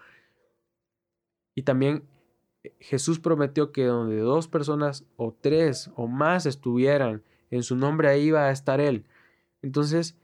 Y 1.55 1.61
también 1.61 2.03
Jesús 2.79 3.19
prometió 3.19 3.71
que 3.71 3.85
donde 3.85 4.17
dos 4.19 4.47
personas 4.47 5.05
o 5.17 5.33
tres 5.33 5.91
o 5.95 6.07
más 6.07 6.45
estuvieran, 6.45 7.23
en 7.51 7.63
su 7.63 7.75
nombre 7.75 8.09
ahí 8.09 8.31
va 8.31 8.47
a 8.47 8.51
estar 8.51 8.79
Él. 8.79 9.05
Entonces, 9.61 10.17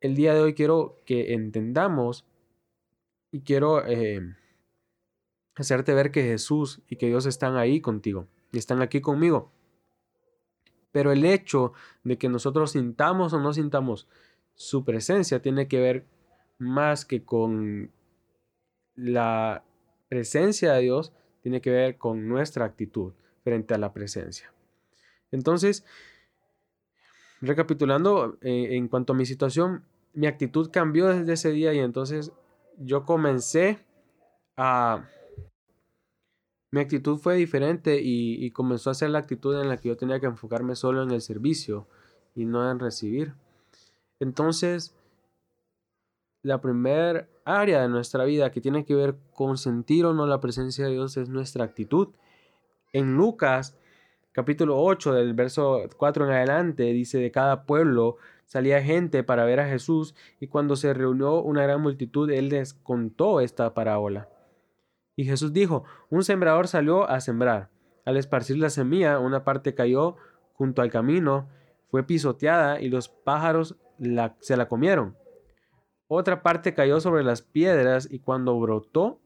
el 0.00 0.14
día 0.14 0.34
de 0.34 0.40
hoy 0.40 0.54
quiero 0.54 1.00
que 1.04 1.34
entendamos 1.34 2.26
y 3.30 3.42
quiero 3.42 3.86
eh, 3.86 4.20
hacerte 5.54 5.94
ver 5.94 6.10
que 6.10 6.22
Jesús 6.22 6.80
y 6.88 6.96
que 6.96 7.06
Dios 7.06 7.26
están 7.26 7.56
ahí 7.56 7.80
contigo 7.80 8.26
y 8.52 8.58
están 8.58 8.82
aquí 8.82 9.00
conmigo. 9.00 9.52
Pero 10.90 11.12
el 11.12 11.24
hecho 11.24 11.72
de 12.04 12.18
que 12.18 12.28
nosotros 12.28 12.72
sintamos 12.72 13.32
o 13.32 13.40
no 13.40 13.52
sintamos 13.52 14.06
su 14.54 14.84
presencia 14.84 15.40
tiene 15.40 15.68
que 15.68 15.80
ver 15.80 16.06
más 16.58 17.04
que 17.04 17.24
con 17.24 17.90
la 18.94 19.64
presencia 20.08 20.74
de 20.74 20.82
Dios, 20.82 21.12
tiene 21.42 21.60
que 21.60 21.70
ver 21.70 21.98
con 21.98 22.26
nuestra 22.28 22.64
actitud 22.64 23.12
frente 23.44 23.74
a 23.74 23.78
la 23.78 23.92
presencia. 23.92 24.52
Entonces, 25.30 25.84
recapitulando 27.40 28.38
eh, 28.40 28.76
en 28.76 28.88
cuanto 28.88 29.12
a 29.12 29.16
mi 29.16 29.26
situación, 29.26 29.84
mi 30.14 30.26
actitud 30.26 30.70
cambió 30.70 31.08
desde 31.08 31.32
ese 31.32 31.50
día 31.50 31.74
y 31.74 31.78
entonces 31.78 32.32
yo 32.78 33.04
comencé 33.04 33.84
a... 34.56 35.08
Mi 36.70 36.80
actitud 36.80 37.18
fue 37.18 37.36
diferente 37.36 38.00
y, 38.02 38.50
comenzó 38.52 38.88
a 38.88 38.94
ser 38.94 39.10
la 39.10 39.18
actitud 39.18 39.60
en 39.60 39.68
la 39.68 39.78
que 39.78 39.88
yo 39.90 39.96
tenía 39.98 40.20
que 40.20 40.26
enfocarme 40.26 40.74
solo 40.74 41.02
en 41.02 41.10
el 41.10 41.20
servicio 41.20 41.86
y 42.34 42.46
no 42.46 42.70
en 42.70 42.78
recibir. 42.78 43.34
Entonces, 44.20 44.94
la 46.42 46.60
primera 46.60 47.28
área 47.44 47.82
de 47.82 47.88
nuestra 47.88 48.24
vida 48.24 48.50
que 48.50 48.60
tiene 48.60 48.84
que 48.84 48.94
ver 48.94 49.16
con 49.32 49.56
sentir 49.56 50.04
o 50.04 50.12
no 50.12 50.26
la 50.26 50.40
presencia 50.40 50.84
de 50.84 50.92
Dios 50.92 51.16
es 51.16 51.28
nuestra 51.28 51.64
actitud. 51.64 52.08
En 52.92 53.16
Lucas 53.16 53.78
capítulo 54.32 54.80
8 54.80 55.14
del 55.14 55.34
verso 55.34 55.82
4 55.96 56.26
en 56.26 56.32
adelante 56.32 56.84
dice 56.84 57.18
de 57.18 57.30
cada 57.30 57.64
pueblo 57.64 58.16
salía 58.46 58.82
gente 58.82 59.22
para 59.22 59.44
ver 59.44 59.60
a 59.60 59.68
Jesús 59.68 60.14
y 60.40 60.48
cuando 60.48 60.74
se 60.74 60.92
reunió 60.94 61.40
una 61.40 61.62
gran 61.62 61.80
multitud 61.80 62.28
él 62.30 62.48
les 62.48 62.74
contó 62.74 63.40
esta 63.40 63.72
parábola. 63.72 64.28
Y 65.14 65.24
Jesús 65.24 65.52
dijo, 65.52 65.84
un 66.10 66.24
sembrador 66.24 66.68
salió 66.68 67.08
a 67.08 67.20
sembrar. 67.20 67.70
Al 68.04 68.16
esparcir 68.16 68.58
la 68.58 68.70
semilla, 68.70 69.18
una 69.18 69.44
parte 69.44 69.74
cayó 69.74 70.16
junto 70.54 70.82
al 70.82 70.90
camino, 70.90 71.48
fue 71.90 72.02
pisoteada 72.02 72.80
y 72.80 72.88
los 72.88 73.08
pájaros 73.08 73.76
se 74.40 74.56
la 74.56 74.68
comieron. 74.68 75.16
Otra 76.14 76.42
parte 76.42 76.74
cayó 76.74 77.00
sobre 77.00 77.24
las 77.24 77.40
piedras 77.40 78.06
y 78.10 78.18
cuando 78.18 78.60
brotó, 78.60 79.18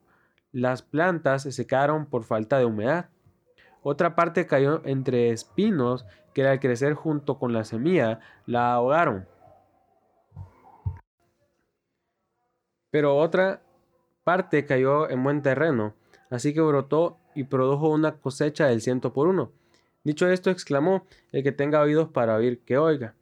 las 0.52 0.82
plantas 0.82 1.42
se 1.42 1.50
secaron 1.50 2.06
por 2.06 2.22
falta 2.22 2.60
de 2.60 2.64
humedad. 2.64 3.08
Otra 3.82 4.14
parte 4.14 4.46
cayó 4.46 4.82
entre 4.84 5.30
espinos 5.30 6.06
que 6.32 6.46
al 6.46 6.60
crecer 6.60 6.94
junto 6.94 7.40
con 7.40 7.52
la 7.52 7.64
semilla 7.64 8.20
la 8.46 8.72
ahogaron. 8.74 9.26
Pero 12.92 13.16
otra 13.16 13.62
parte 14.22 14.64
cayó 14.64 15.10
en 15.10 15.24
buen 15.24 15.42
terreno, 15.42 15.92
así 16.30 16.54
que 16.54 16.60
brotó 16.60 17.18
y 17.34 17.42
produjo 17.42 17.88
una 17.88 18.20
cosecha 18.20 18.66
del 18.66 18.80
ciento 18.80 19.12
por 19.12 19.26
uno. 19.26 19.50
Dicho 20.04 20.28
esto, 20.28 20.50
exclamó, 20.50 21.04
el 21.32 21.42
que 21.42 21.50
tenga 21.50 21.80
oídos 21.80 22.10
para 22.10 22.36
oír, 22.36 22.60
que 22.60 22.78
oiga. 22.78 23.16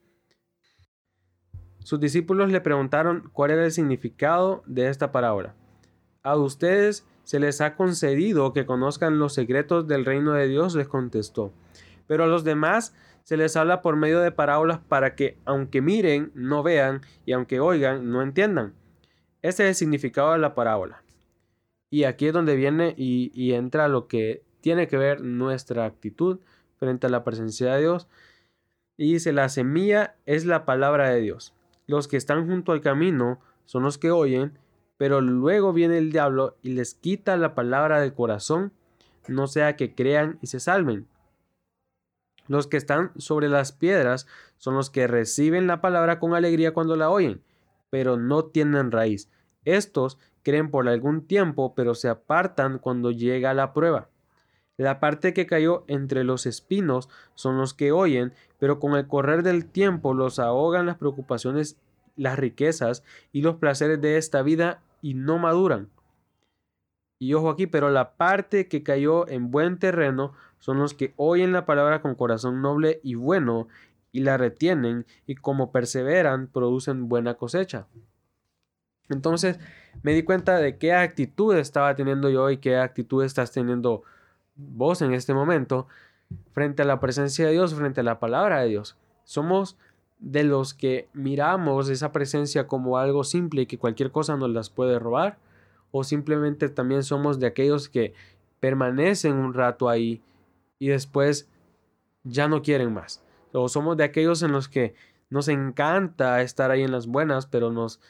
Sus 1.85 2.01
discípulos 2.01 2.51
le 2.51 2.63
preguntaron 2.63 3.29
cuál 3.35 3.51
era 3.51 3.65
el 3.67 3.71
significado 3.71 4.63
de 4.67 4.89
esta 4.89 5.13
parábola. 5.13 5.55
A 6.23 6.35
ustedes 6.35 7.07
se 7.25 7.39
les 7.39 7.61
ha 7.61 7.77
concedido 7.77 8.55
que 8.55 8.65
conozcan 8.65 9.19
los 9.19 9.35
secretos 9.35 9.87
del 9.87 10.07
reino 10.07 10.33
de 10.33 10.49
Dios, 10.49 10.75
les 10.75 10.89
contestó. 10.89 11.53
Pero 12.07 12.25
a 12.25 12.27
los 12.27 12.43
demás 12.43 12.95
se 13.23 13.37
les 13.37 13.55
habla 13.55 13.83
por 13.83 13.97
medio 13.97 14.21
de 14.21 14.33
parábolas 14.33 14.79
para 14.79 15.15
que, 15.15 15.37
aunque 15.45 15.83
miren, 15.83 16.33
no 16.35 16.63
vean, 16.63 17.03
y 17.27 17.33
aunque 17.33 17.61
oigan, 17.61 18.11
no 18.11 18.23
entiendan. 18.23 18.73
Ese 19.43 19.65
es 19.65 19.69
el 19.69 19.75
significado 19.75 20.33
de 20.33 20.39
la 20.39 20.55
parábola. 20.55 21.03
Y 21.91 22.05
aquí 22.05 22.29
es 22.29 22.33
donde 22.33 22.57
viene 22.57 22.95
y, 22.97 23.31
y 23.35 23.53
entra 23.53 23.89
lo 23.89 24.09
que 24.09 24.43
tiene 24.63 24.89
que 24.89 24.97
ver 24.97 25.21
nuestra 25.21 25.85
actitud 25.85 26.41
frente 26.79 27.09
a 27.09 27.11
la 27.11 27.25
presencia 27.25 27.75
de 27.75 27.81
Dios. 27.83 28.09
Y 28.97 29.13
dice, 29.13 29.35
la 29.35 29.51
semilla 29.51 30.17
es 30.25 30.47
la 30.47 30.65
palabra 30.65 31.11
de 31.11 31.21
Dios. 31.21 31.54
Los 31.87 32.09
que 32.09 32.17
están 32.17 32.47
junto 32.47 32.73
al 32.73 32.81
camino 32.81 33.41
son 33.65 33.83
los 33.83 33.99
que 33.99 34.11
oyen, 34.11 34.59
pero 34.97 35.21
luego 35.21 35.73
viene 35.73 35.99
el 35.99 36.13
diablo 36.13 36.57
y 36.63 36.71
les 36.71 36.95
quita 36.95 37.37
la 37.37 37.55
palabra 37.55 38.01
del 38.01 38.15
corazón, 38.15 38.73
no 39.29 39.47
sea 39.47 39.77
que 39.77 39.95
crean 39.95 40.39
y 40.43 40.47
se 40.47 40.61
salven. 40.61 41.07
Los 42.47 42.67
que 42.67 42.77
están 42.77 43.11
sobre 43.17 43.49
las 43.49 43.73
piedras 43.73 44.27
son 44.57 44.75
los 44.75 44.91
que 44.91 45.07
reciben 45.07 45.67
la 45.67 45.81
palabra 45.81 46.19
con 46.19 46.35
alegría 46.35 46.75
cuando 46.75 46.97
la 46.97 47.11
oyen, 47.11 47.43
pero 47.91 48.17
no 48.17 48.45
tienen 48.45 48.93
raíz. 48.93 49.31
Estos 49.65 50.19
creen 50.43 50.71
por 50.71 50.89
algún 50.89 51.27
tiempo, 51.27 51.75
pero 51.75 51.95
se 51.95 52.09
apartan 52.09 52.79
cuando 52.79 53.11
llega 53.11 53.55
la 53.55 53.73
prueba. 53.73 54.11
La 54.77 54.99
parte 54.99 55.33
que 55.33 55.47
cayó 55.47 55.85
entre 55.87 56.25
los 56.25 56.47
espinos 56.47 57.09
son 57.35 57.59
los 57.59 57.75
que 57.75 57.93
oyen, 57.93 58.33
pero 58.59 58.81
con 58.81 58.95
el 58.95 59.07
correr 59.07 59.43
del 59.43 59.67
tiempo 59.67 60.15
los 60.15 60.39
ahogan 60.39 60.87
las 60.87 60.97
preocupaciones, 60.97 61.77
las 62.17 62.39
riquezas 62.39 63.05
y 63.33 63.43
los 63.43 63.57
placeres 63.57 64.01
de 64.01 64.17
esta 64.17 64.43
vida 64.43 64.83
y 65.01 65.15
no 65.15 65.39
maduran. 65.39 65.91
Y 67.21 67.35
ojo 67.35 67.51
aquí, 67.51 67.67
pero 67.67 67.91
la 67.91 68.17
parte 68.17 68.69
que 68.69 68.83
cayó 68.83 69.29
en 69.29 69.51
buen 69.51 69.79
terreno 69.79 70.33
son 70.59 70.79
los 70.79 70.95
que 70.95 71.15
oyen 71.17 71.53
la 71.53 71.67
palabra 71.67 72.03
con 72.03 72.15
corazón 72.15 72.61
noble 72.61 73.01
y 73.03 73.15
bueno 73.15 73.69
y 74.11 74.21
la 74.21 74.37
retienen 74.37 75.07
y 75.27 75.37
como 75.37 75.71
perseveran 75.71 76.49
producen 76.49 77.09
buena 77.09 77.35
cosecha. 77.35 77.87
Entonces 79.09 79.61
me 80.03 80.13
di 80.13 80.23
cuenta 80.23 80.59
de 80.59 80.79
qué 80.79 80.93
actitud 80.93 81.57
estaba 81.57 81.95
teniendo 81.95 82.31
yo 82.31 82.51
y 82.51 82.57
qué 82.57 82.77
actitud 82.77 83.25
estás 83.25 83.53
teniendo 83.53 84.03
vos 84.57 85.03
en 85.03 85.15
este 85.15 85.35
momento 85.35 85.87
frente 86.53 86.83
a 86.83 86.87
la 86.87 87.01
presencia 87.01 87.47
de 87.47 87.53
Dios, 87.53 87.75
frente 87.75 88.01
a 88.01 88.05
la 88.05 88.19
palabra 88.19 88.61
de 88.61 88.69
Dios. 88.69 88.97
Somos 89.25 89.77
de 90.19 90.45
los 90.45 90.75
que 90.75 91.09
miramos 91.13 91.89
esa 91.89 92.13
presencia 92.13 92.67
como 92.67 92.99
algo 92.99 93.25
simple 93.25 93.63
y 93.63 93.67
que 93.67 93.79
cualquier 93.79 94.11
cosa 94.11 94.37
nos 94.37 94.51
las 94.51 94.71
puede 94.71 94.99
robar, 94.99 95.39
o 95.91 96.03
simplemente 96.03 96.69
también 96.69 97.03
somos 97.03 97.39
de 97.39 97.47
aquellos 97.47 97.89
que 97.89 98.15
permanecen 98.61 99.35
un 99.35 99.55
rato 99.55 99.89
ahí 99.89 100.23
y 100.79 100.89
después 100.89 101.49
ya 102.25 102.49
no 102.49 102.63
quieren 102.63 102.93
más. 102.93 103.23
O 103.53 103.69
somos 103.69 103.97
de 103.97 104.05
aquellos 104.05 104.43
en 104.43 104.53
los 104.53 104.69
que 104.69 104.95
nos 105.31 105.49
encanta 105.49 106.43
estar 106.43 106.71
ahí 106.71 106.83
en 106.83 106.91
las 106.91 107.07
buenas, 107.07 107.47
pero 107.47 107.71
nos 107.71 108.01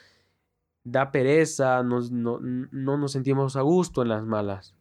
da 0.85 1.11
pereza, 1.11 1.83
no, 1.83 2.01
no 2.11 2.97
nos 2.97 3.13
sentimos 3.13 3.57
a 3.57 3.63
gusto 3.63 4.03
en 4.03 4.09
las 4.09 4.25
malas. 4.25 4.75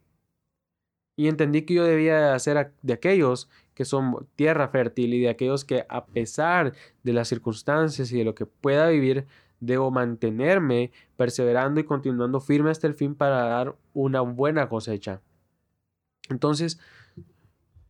Y 1.16 1.28
entendí 1.28 1.64
que 1.64 1.76
yo 1.76 1.84
debía 1.84 2.38
ser 2.40 2.74
de 2.82 2.94
aquellos 2.94 3.50
que 3.74 3.86
son 3.86 4.28
tierra 4.36 4.68
fértil 4.68 5.14
y 5.14 5.22
de 5.22 5.30
aquellos 5.30 5.66
que 5.66 5.86
a 5.90 6.06
pesar 6.06 6.74
de 7.04 7.14
las 7.14 7.28
circunstancias 7.28 8.12
y 8.12 8.18
de 8.18 8.24
lo 8.24 8.36
que 8.36 8.46
pueda 8.46 8.88
vivir, 8.88 9.26
debo 9.60 9.92
mantenerme 9.92 10.92
perseverando 11.16 11.80
y 11.80 11.86
continuando 11.86 12.40
firme 12.40 12.72
hasta 12.72 12.88
el 12.88 12.96
fin 12.96 13.16
para 13.16 13.44
dar 13.46 13.76
una 13.94 14.22
buena 14.22 14.68
cosecha. 14.70 15.22
Entonces, 16.30 16.80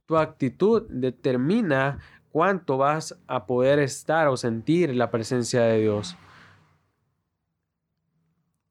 tu 0.06 0.18
actitud 0.18 0.84
determina 0.90 2.00
cuánto 2.32 2.78
vas 2.78 3.18
a 3.28 3.46
poder 3.46 3.80
estar 3.80 4.28
o 4.28 4.38
sentir 4.38 4.94
la 4.96 5.12
presencia 5.12 5.62
de 5.62 5.82
Dios. 5.82 6.18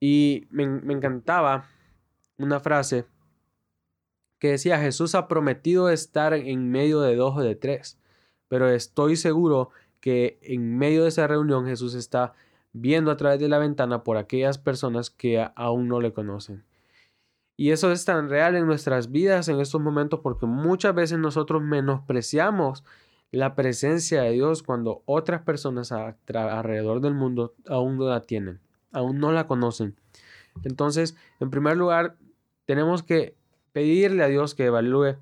Y 0.00 0.47
me, 0.50 0.66
me 0.66 0.94
encantaba 0.94 1.66
una 2.38 2.61
frase 2.61 3.06
que 4.42 4.50
decía 4.50 4.80
Jesús 4.80 5.14
ha 5.14 5.28
prometido 5.28 5.88
estar 5.88 6.34
en 6.34 6.68
medio 6.68 7.00
de 7.00 7.14
dos 7.14 7.37
o 7.37 7.42
de 7.42 7.54
tres, 7.54 8.00
pero 8.49 8.68
estoy 8.68 9.14
seguro 9.14 9.70
que 10.00 10.40
en 10.42 10.78
medio 10.78 11.04
de 11.04 11.11
esa 11.11 11.28
reunión 11.28 11.64
Jesús 11.64 11.94
está 11.94 12.34
viendo 12.72 13.12
a 13.12 13.16
través 13.16 13.38
de 13.38 13.49
la 13.49 13.58
ventana 13.58 14.02
por 14.02 14.16
aquellas 14.16 14.58
personas 14.58 15.11
que 15.11 15.49
aún 15.54 15.87
no 15.87 16.00
le 16.00 16.12
conocen. 16.12 16.64
Y 17.56 17.70
eso 17.70 17.92
es 17.92 18.04
tan 18.04 18.28
real 18.28 18.56
en 18.56 18.66
nuestras 18.66 19.12
vidas 19.12 19.46
en 19.46 19.61
estos 19.61 19.80
momentos 19.80 20.18
porque 20.25 20.46
muchas 20.46 20.92
veces 20.92 21.20
nosotros 21.20 21.62
menospreciamos 21.62 22.82
la 23.30 23.54
presencia 23.54 24.22
de 24.22 24.32
Dios 24.32 24.64
cuando 24.64 25.04
otras 25.06 25.42
personas 25.42 25.92
alrededor 25.92 27.00
del 27.00 27.14
mundo 27.14 27.54
aún 27.68 27.96
no 27.96 28.08
la 28.08 28.22
tienen, 28.22 28.58
aún 28.90 29.20
no 29.20 29.30
la 29.30 29.46
conocen. 29.46 29.94
Entonces, 30.64 31.14
en 31.38 31.50
primer 31.50 31.76
lugar, 31.76 32.16
tenemos 32.64 33.04
que 33.04 33.37
pedirle 33.73 34.25
a 34.25 34.29
Dios 34.29 34.55
que 34.55 34.67
evalúe 34.67 35.17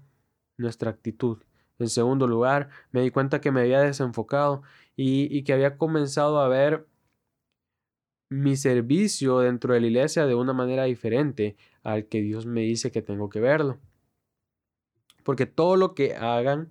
nuestra 0.57 0.91
actitud. 0.91 1.39
En 1.79 1.89
segundo 1.89 2.27
lugar, 2.27 2.69
me 2.93 3.01
di 3.01 3.11
cuenta 3.11 3.41
que 3.41 3.51
me 3.51 3.63
había 3.63 3.81
desenfocado 3.81 4.63
y, 4.97 5.43
que 5.45 5.55
había 5.55 5.79
comenzado 5.79 6.41
a 6.41 6.49
ver 6.49 6.87
mi 8.29 8.57
servicio 8.57 9.39
dentro 9.39 9.75
de 9.75 9.81
la 9.81 9.87
iglesia 9.87 10.27
de 10.27 10.35
una 10.35 10.53
manera 10.53 10.85
diferente 10.85 11.57
al 11.83 12.07
que 12.07 12.21
Dios 12.21 12.47
me 12.47 12.61
dice 12.61 12.93
que 12.93 13.03
tengo 13.03 13.31
que 13.31 13.41
verlo. 13.41 13.79
Porque 15.25 15.47
todo 15.47 15.77
lo 15.77 15.95
que 15.95 16.15
hagan, 16.15 16.69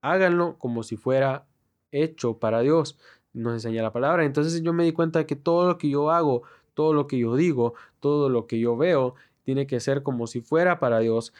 háganlo 0.00 0.58
como 0.58 0.82
si 0.82 0.96
fuera 0.96 1.46
hecho 1.92 2.38
para 2.38 2.60
Dios, 2.60 2.98
nos 3.32 3.54
enseña 3.54 3.82
la 3.82 3.92
palabra. 3.92 4.24
Entonces 4.24 4.62
yo 4.62 4.72
me 4.72 4.84
di 4.84 4.92
cuenta 4.92 5.24
que 5.26 5.36
todo 5.36 5.68
lo 5.68 5.78
que 5.78 5.88
yo 5.88 6.10
hago, 6.10 6.42
todo 6.74 6.92
lo 6.92 7.06
que 7.06 7.18
yo 7.18 7.36
digo, 7.36 7.74
todo 8.00 8.28
lo 8.28 8.46
que 8.46 8.58
yo 8.58 8.76
veo, 8.76 9.14
tiene 9.44 9.66
que 9.66 9.80
ser 9.80 10.02
como 10.02 10.26
si 10.26 10.40
fuera 10.40 10.78
para 10.78 11.00
Dios. 11.00 11.32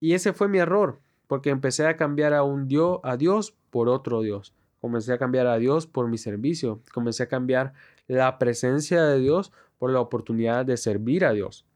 Y 0.00 0.14
ese 0.14 0.32
fue 0.32 0.48
mi 0.48 0.58
error, 0.58 1.00
porque 1.26 1.50
empecé 1.50 1.86
a 1.86 1.96
cambiar 1.96 2.34
a 2.34 2.42
un 2.42 2.68
Dios, 2.68 3.00
a 3.02 3.16
Dios 3.16 3.56
por 3.70 3.88
otro 3.88 4.20
Dios. 4.20 4.54
Comencé 4.80 5.12
a 5.12 5.18
cambiar 5.18 5.46
a 5.46 5.58
Dios 5.58 5.86
por 5.86 6.08
mi 6.08 6.18
servicio. 6.18 6.82
Comencé 6.92 7.24
a 7.24 7.28
cambiar 7.28 7.72
la 8.06 8.38
presencia 8.38 9.02
de 9.04 9.18
Dios 9.18 9.52
por 9.78 9.90
la 9.90 10.00
oportunidad 10.00 10.64
de 10.64 10.76
servir 10.76 11.24
a 11.24 11.32
Dios. 11.32 11.66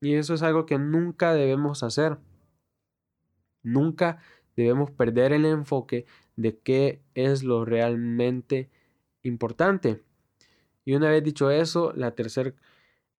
Y 0.00 0.14
eso 0.14 0.34
es 0.34 0.42
algo 0.42 0.66
que 0.66 0.78
nunca 0.78 1.32
debemos 1.32 1.82
hacer. 1.82 2.18
Nunca 3.62 4.18
debemos 4.56 4.90
perder 4.90 5.32
el 5.32 5.44
enfoque 5.44 6.06
de 6.36 6.58
qué 6.58 7.02
es 7.14 7.42
lo 7.42 7.64
realmente 7.64 8.70
importante. 9.22 10.02
Y 10.84 10.94
una 10.94 11.10
vez 11.10 11.22
dicho 11.22 11.50
eso, 11.50 11.92
la 11.94 12.14
tercera 12.14 12.54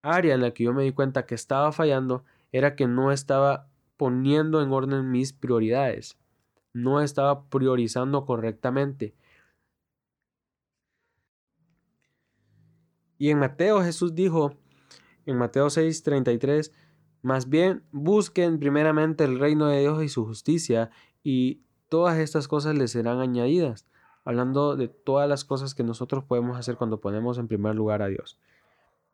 área 0.01 0.35
en 0.35 0.41
la 0.41 0.51
que 0.51 0.63
yo 0.63 0.73
me 0.73 0.83
di 0.83 0.91
cuenta 0.91 1.25
que 1.25 1.35
estaba 1.35 1.71
fallando 1.71 2.23
era 2.51 2.75
que 2.75 2.87
no 2.87 3.11
estaba 3.11 3.69
poniendo 3.97 4.61
en 4.61 4.71
orden 4.71 5.11
mis 5.11 5.33
prioridades. 5.33 6.17
No 6.73 7.01
estaba 7.01 7.45
priorizando 7.49 8.25
correctamente. 8.25 9.15
Y 13.17 13.29
en 13.29 13.37
Mateo 13.37 13.83
Jesús 13.83 14.15
dijo, 14.15 14.55
en 15.27 15.37
Mateo 15.37 15.67
6:33, 15.69 16.71
más 17.21 17.49
bien 17.49 17.83
busquen 17.91 18.57
primeramente 18.57 19.23
el 19.23 19.37
reino 19.37 19.67
de 19.67 19.81
Dios 19.81 20.03
y 20.03 20.09
su 20.09 20.25
justicia 20.25 20.89
y 21.23 21.61
todas 21.87 22.17
estas 22.17 22.47
cosas 22.47 22.75
les 22.75 22.91
serán 22.91 23.19
añadidas, 23.19 23.85
hablando 24.25 24.75
de 24.75 24.87
todas 24.87 25.29
las 25.29 25.45
cosas 25.45 25.75
que 25.75 25.83
nosotros 25.83 26.23
podemos 26.23 26.57
hacer 26.57 26.77
cuando 26.77 26.99
ponemos 26.99 27.37
en 27.37 27.47
primer 27.47 27.75
lugar 27.75 28.01
a 28.01 28.07
Dios. 28.07 28.39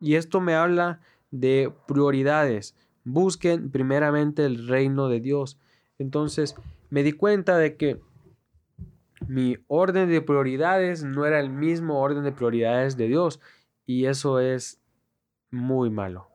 Y 0.00 0.14
esto 0.14 0.40
me 0.40 0.54
habla 0.54 1.00
de 1.30 1.72
prioridades. 1.86 2.76
Busquen 3.04 3.70
primeramente 3.70 4.44
el 4.44 4.68
reino 4.68 5.08
de 5.08 5.20
Dios. 5.20 5.58
Entonces 5.98 6.54
me 6.90 7.02
di 7.02 7.12
cuenta 7.12 7.56
de 7.58 7.76
que 7.76 8.00
mi 9.26 9.56
orden 9.66 10.08
de 10.08 10.22
prioridades 10.22 11.04
no 11.04 11.26
era 11.26 11.40
el 11.40 11.50
mismo 11.50 12.00
orden 12.00 12.22
de 12.22 12.32
prioridades 12.32 12.96
de 12.96 13.08
Dios 13.08 13.40
y 13.84 14.06
eso 14.06 14.38
es 14.40 14.80
muy 15.50 15.90
malo. 15.90 16.28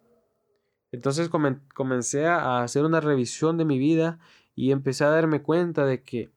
Entonces 0.91 1.29
comencé 1.29 2.27
a 2.27 2.62
hacer 2.62 2.86
una 2.86 3.00
revisión 3.00 3.58
de 3.58 3.65
mi 3.65 3.79
vida 3.79 4.20
y 4.53 4.72
empecé 4.72 5.05
a 5.05 5.10
darme 5.10 5.41
cuenta 5.41 5.86
de 5.86 6.03
que 6.03 6.32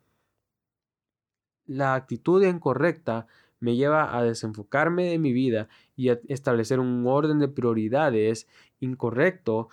la 1.66 1.95
actitud 1.95 2.42
incorrecta 2.42 3.26
me 3.61 3.77
lleva 3.77 4.17
a 4.17 4.23
desenfocarme 4.23 5.07
de 5.07 5.19
mi 5.19 5.33
vida 5.33 5.69
y 5.97 6.11
a 6.11 6.21
establecer 6.29 6.81
un 6.81 7.07
orden 7.07 7.39
de 7.39 7.49
prioridades 7.49 8.49
incorrecto 8.81 9.69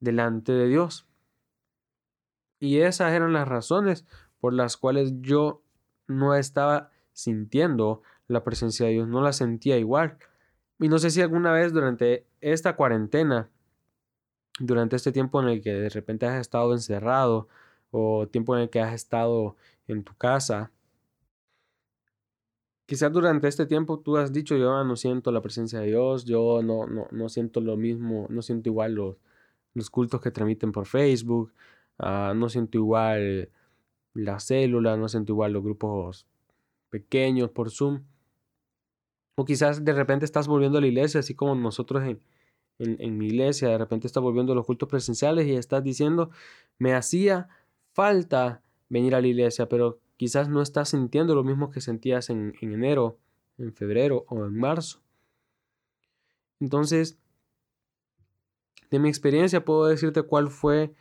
delante 0.00 0.52
de 0.52 0.68
Dios. 0.68 1.06
Y 2.60 2.78
esas 2.78 3.12
eran 3.12 3.32
las 3.32 3.46
razones 3.46 4.04
por 4.40 4.52
las 4.52 4.76
cuales 4.76 5.12
yo 5.20 5.62
no 6.06 6.34
estaba 6.34 6.90
sintiendo 7.12 8.02
la 8.26 8.44
presencia 8.44 8.86
de 8.86 8.92
Dios, 8.92 9.08
no 9.08 9.20
la 9.20 9.32
sentía 9.32 9.78
igual. 9.78 10.18
Y 10.80 10.88
no 10.88 10.98
sé 10.98 11.10
si 11.10 11.20
alguna 11.20 11.52
vez 11.52 11.72
durante 11.72 12.26
esta 12.40 12.76
cuarentena, 12.76 13.50
durante 14.60 14.96
este 14.96 15.12
tiempo 15.12 15.40
en 15.40 15.48
el 15.48 15.62
que 15.62 15.72
de 15.72 15.88
repente 15.88 16.26
has 16.26 16.40
estado 16.40 16.72
encerrado 16.72 17.48
o 17.90 18.28
tiempo 18.28 18.56
en 18.56 18.62
el 18.62 18.70
que 18.70 18.80
has 18.80 18.94
estado 18.94 19.56
en 19.86 20.04
tu 20.04 20.14
casa, 20.16 20.70
quizás 22.88 23.12
durante 23.12 23.48
este 23.48 23.66
tiempo 23.66 23.98
tú 23.98 24.16
has 24.16 24.32
dicho 24.32 24.56
yo 24.56 24.82
no 24.82 24.96
siento 24.96 25.30
la 25.30 25.42
presencia 25.42 25.78
de 25.80 25.88
Dios, 25.88 26.24
yo 26.24 26.62
no, 26.62 26.86
no, 26.86 27.06
no 27.10 27.28
siento 27.28 27.60
lo 27.60 27.76
mismo, 27.76 28.26
no 28.30 28.40
siento 28.40 28.70
igual 28.70 28.94
los, 28.94 29.16
los 29.74 29.90
cultos 29.90 30.22
que 30.22 30.30
transmiten 30.30 30.72
por 30.72 30.86
Facebook, 30.86 31.52
ah, 31.98 32.32
no 32.34 32.48
siento 32.48 32.78
igual 32.78 33.50
la 34.14 34.40
célula, 34.40 34.96
no 34.96 35.06
siento 35.06 35.32
igual 35.32 35.52
los 35.52 35.62
grupos 35.62 36.26
pequeños 36.88 37.50
por 37.50 37.70
Zoom. 37.70 38.04
O 39.34 39.44
quizás 39.44 39.84
de 39.84 39.92
repente 39.92 40.24
estás 40.24 40.48
volviendo 40.48 40.78
a 40.78 40.80
la 40.80 40.86
iglesia, 40.86 41.20
así 41.20 41.34
como 41.34 41.54
nosotros 41.54 42.02
en, 42.04 42.22
en, 42.78 43.18
mi 43.18 43.26
iglesia, 43.26 43.68
de 43.68 43.76
repente 43.76 44.06
estás 44.06 44.22
volviendo 44.22 44.52
a 44.52 44.56
los 44.56 44.64
cultos 44.64 44.88
presenciales 44.88 45.46
y 45.46 45.52
estás 45.52 45.84
diciendo, 45.84 46.30
me 46.78 46.94
hacía 46.94 47.48
falta 47.92 48.62
venir 48.88 49.14
a 49.14 49.20
la 49.20 49.26
iglesia, 49.26 49.68
pero 49.68 49.98
quizás 50.18 50.50
no 50.50 50.60
estás 50.60 50.90
sintiendo 50.90 51.34
lo 51.34 51.44
mismo 51.44 51.70
que 51.70 51.80
sentías 51.80 52.28
en, 52.28 52.54
en 52.60 52.72
enero, 52.72 53.16
en 53.56 53.72
febrero 53.72 54.26
o 54.28 54.44
en 54.44 54.58
marzo. 54.58 55.00
Entonces, 56.60 57.16
de 58.90 58.98
mi 58.98 59.08
experiencia 59.08 59.64
puedo 59.64 59.86
decirte 59.86 60.22
cuál 60.22 60.48
fue, 60.48 60.92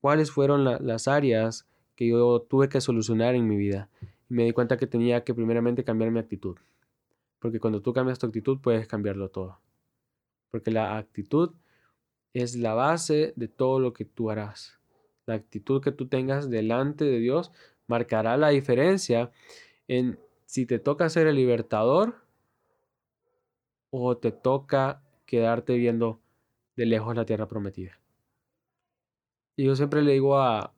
cuáles 0.00 0.30
fueron 0.30 0.64
las 0.64 1.08
áreas 1.08 1.66
que 1.94 2.08
yo 2.08 2.40
tuve 2.40 2.68
que 2.68 2.80
solucionar 2.80 3.34
en 3.34 3.46
mi 3.48 3.56
vida. 3.56 3.88
Y 4.28 4.34
me 4.34 4.44
di 4.44 4.52
cuenta 4.52 4.76
que 4.76 4.86
tenía 4.86 5.24
que 5.24 5.34
primeramente 5.34 5.84
cambiar 5.84 6.10
mi 6.10 6.18
actitud. 6.18 6.56
Porque 7.38 7.60
cuando 7.60 7.80
tú 7.80 7.92
cambias 7.92 8.18
tu 8.18 8.26
actitud 8.26 8.58
puedes 8.60 8.86
cambiarlo 8.88 9.28
todo. 9.28 9.60
Porque 10.50 10.70
la 10.70 10.96
actitud 10.96 11.52
es 12.32 12.56
la 12.56 12.74
base 12.74 13.32
de 13.36 13.48
todo 13.48 13.78
lo 13.78 13.92
que 13.92 14.04
tú 14.04 14.30
harás. 14.30 14.80
La 15.26 15.34
actitud 15.34 15.82
que 15.82 15.92
tú 15.92 16.08
tengas 16.08 16.50
delante 16.50 17.04
de 17.04 17.18
Dios 17.18 17.52
marcará 17.86 18.36
la 18.36 18.48
diferencia 18.48 19.30
en 19.88 20.18
si 20.46 20.66
te 20.66 20.78
toca 20.78 21.08
ser 21.08 21.26
el 21.26 21.36
libertador 21.36 22.22
o 23.90 24.16
te 24.16 24.32
toca 24.32 25.02
quedarte 25.26 25.76
viendo 25.76 26.20
de 26.76 26.86
lejos 26.86 27.14
la 27.16 27.24
tierra 27.24 27.48
prometida. 27.48 27.98
Y 29.56 29.64
yo 29.64 29.76
siempre 29.76 30.02
le 30.02 30.12
digo 30.12 30.38
a, 30.38 30.74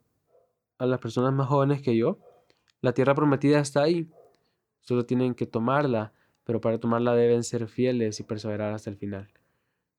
a 0.79 0.87
las 0.87 1.01
personas 1.01 1.33
más 1.33 1.49
jóvenes 1.49 1.81
que 1.81 1.97
yo, 1.97 2.19
la 2.83 2.93
tierra 2.93 3.15
prometida 3.15 3.59
está 3.59 3.83
ahí, 3.83 4.09
solo 4.83 5.07
tienen 5.07 5.35
que 5.35 5.47
tomarla, 5.47 6.13
pero 6.45 6.61
para 6.61 6.79
tomarla 6.79 7.15
deben 7.15 7.43
ser 7.43 7.69
fieles 7.69 8.21
y 8.21 8.23
perseverar 8.23 8.73
hasta 8.75 8.91
el 8.91 8.97
final. 8.97 9.29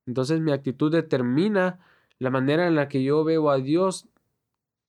Entonces 0.06 0.40
mi 0.40 0.52
actitud 0.52 0.92
determina 0.92 1.80
la 2.20 2.30
manera 2.30 2.68
en 2.68 2.76
la 2.76 2.88
que 2.88 3.04
yo 3.04 3.24
veo 3.24 3.50
a 3.50 3.58
Dios 3.58 4.08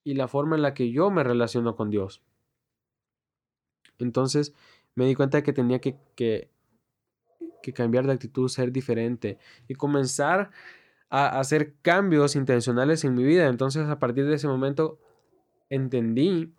y 0.08 0.14
la 0.14 0.26
forma 0.26 0.56
en 0.56 0.62
la 0.62 0.72
que 0.72 0.90
yo 0.90 1.10
me 1.10 1.22
relaciono 1.22 1.76
con 1.76 1.90
Dios. 1.90 2.22
Entonces 3.98 4.54
me 4.94 5.04
di 5.04 5.14
cuenta 5.14 5.36
de 5.36 5.42
que 5.42 5.52
tenía 5.52 5.80
que, 5.80 5.98
que, 6.14 6.48
cambiar 7.74 8.06
de 8.06 8.14
actitud, 8.14 8.48
ser 8.48 8.72
diferente 8.72 9.36
y 9.68 9.74
comenzar 9.74 10.50
a 11.10 11.38
hacer 11.38 11.74
cambios 11.82 12.36
intencionales 12.36 13.04
en 13.04 13.14
mi 13.14 13.22
vida. 13.22 13.48
Entonces 13.48 13.86
a 13.86 13.98
partir 13.98 14.24
de 14.24 14.36
ese 14.36 14.48
momento 14.48 14.98
entendí 15.68 16.54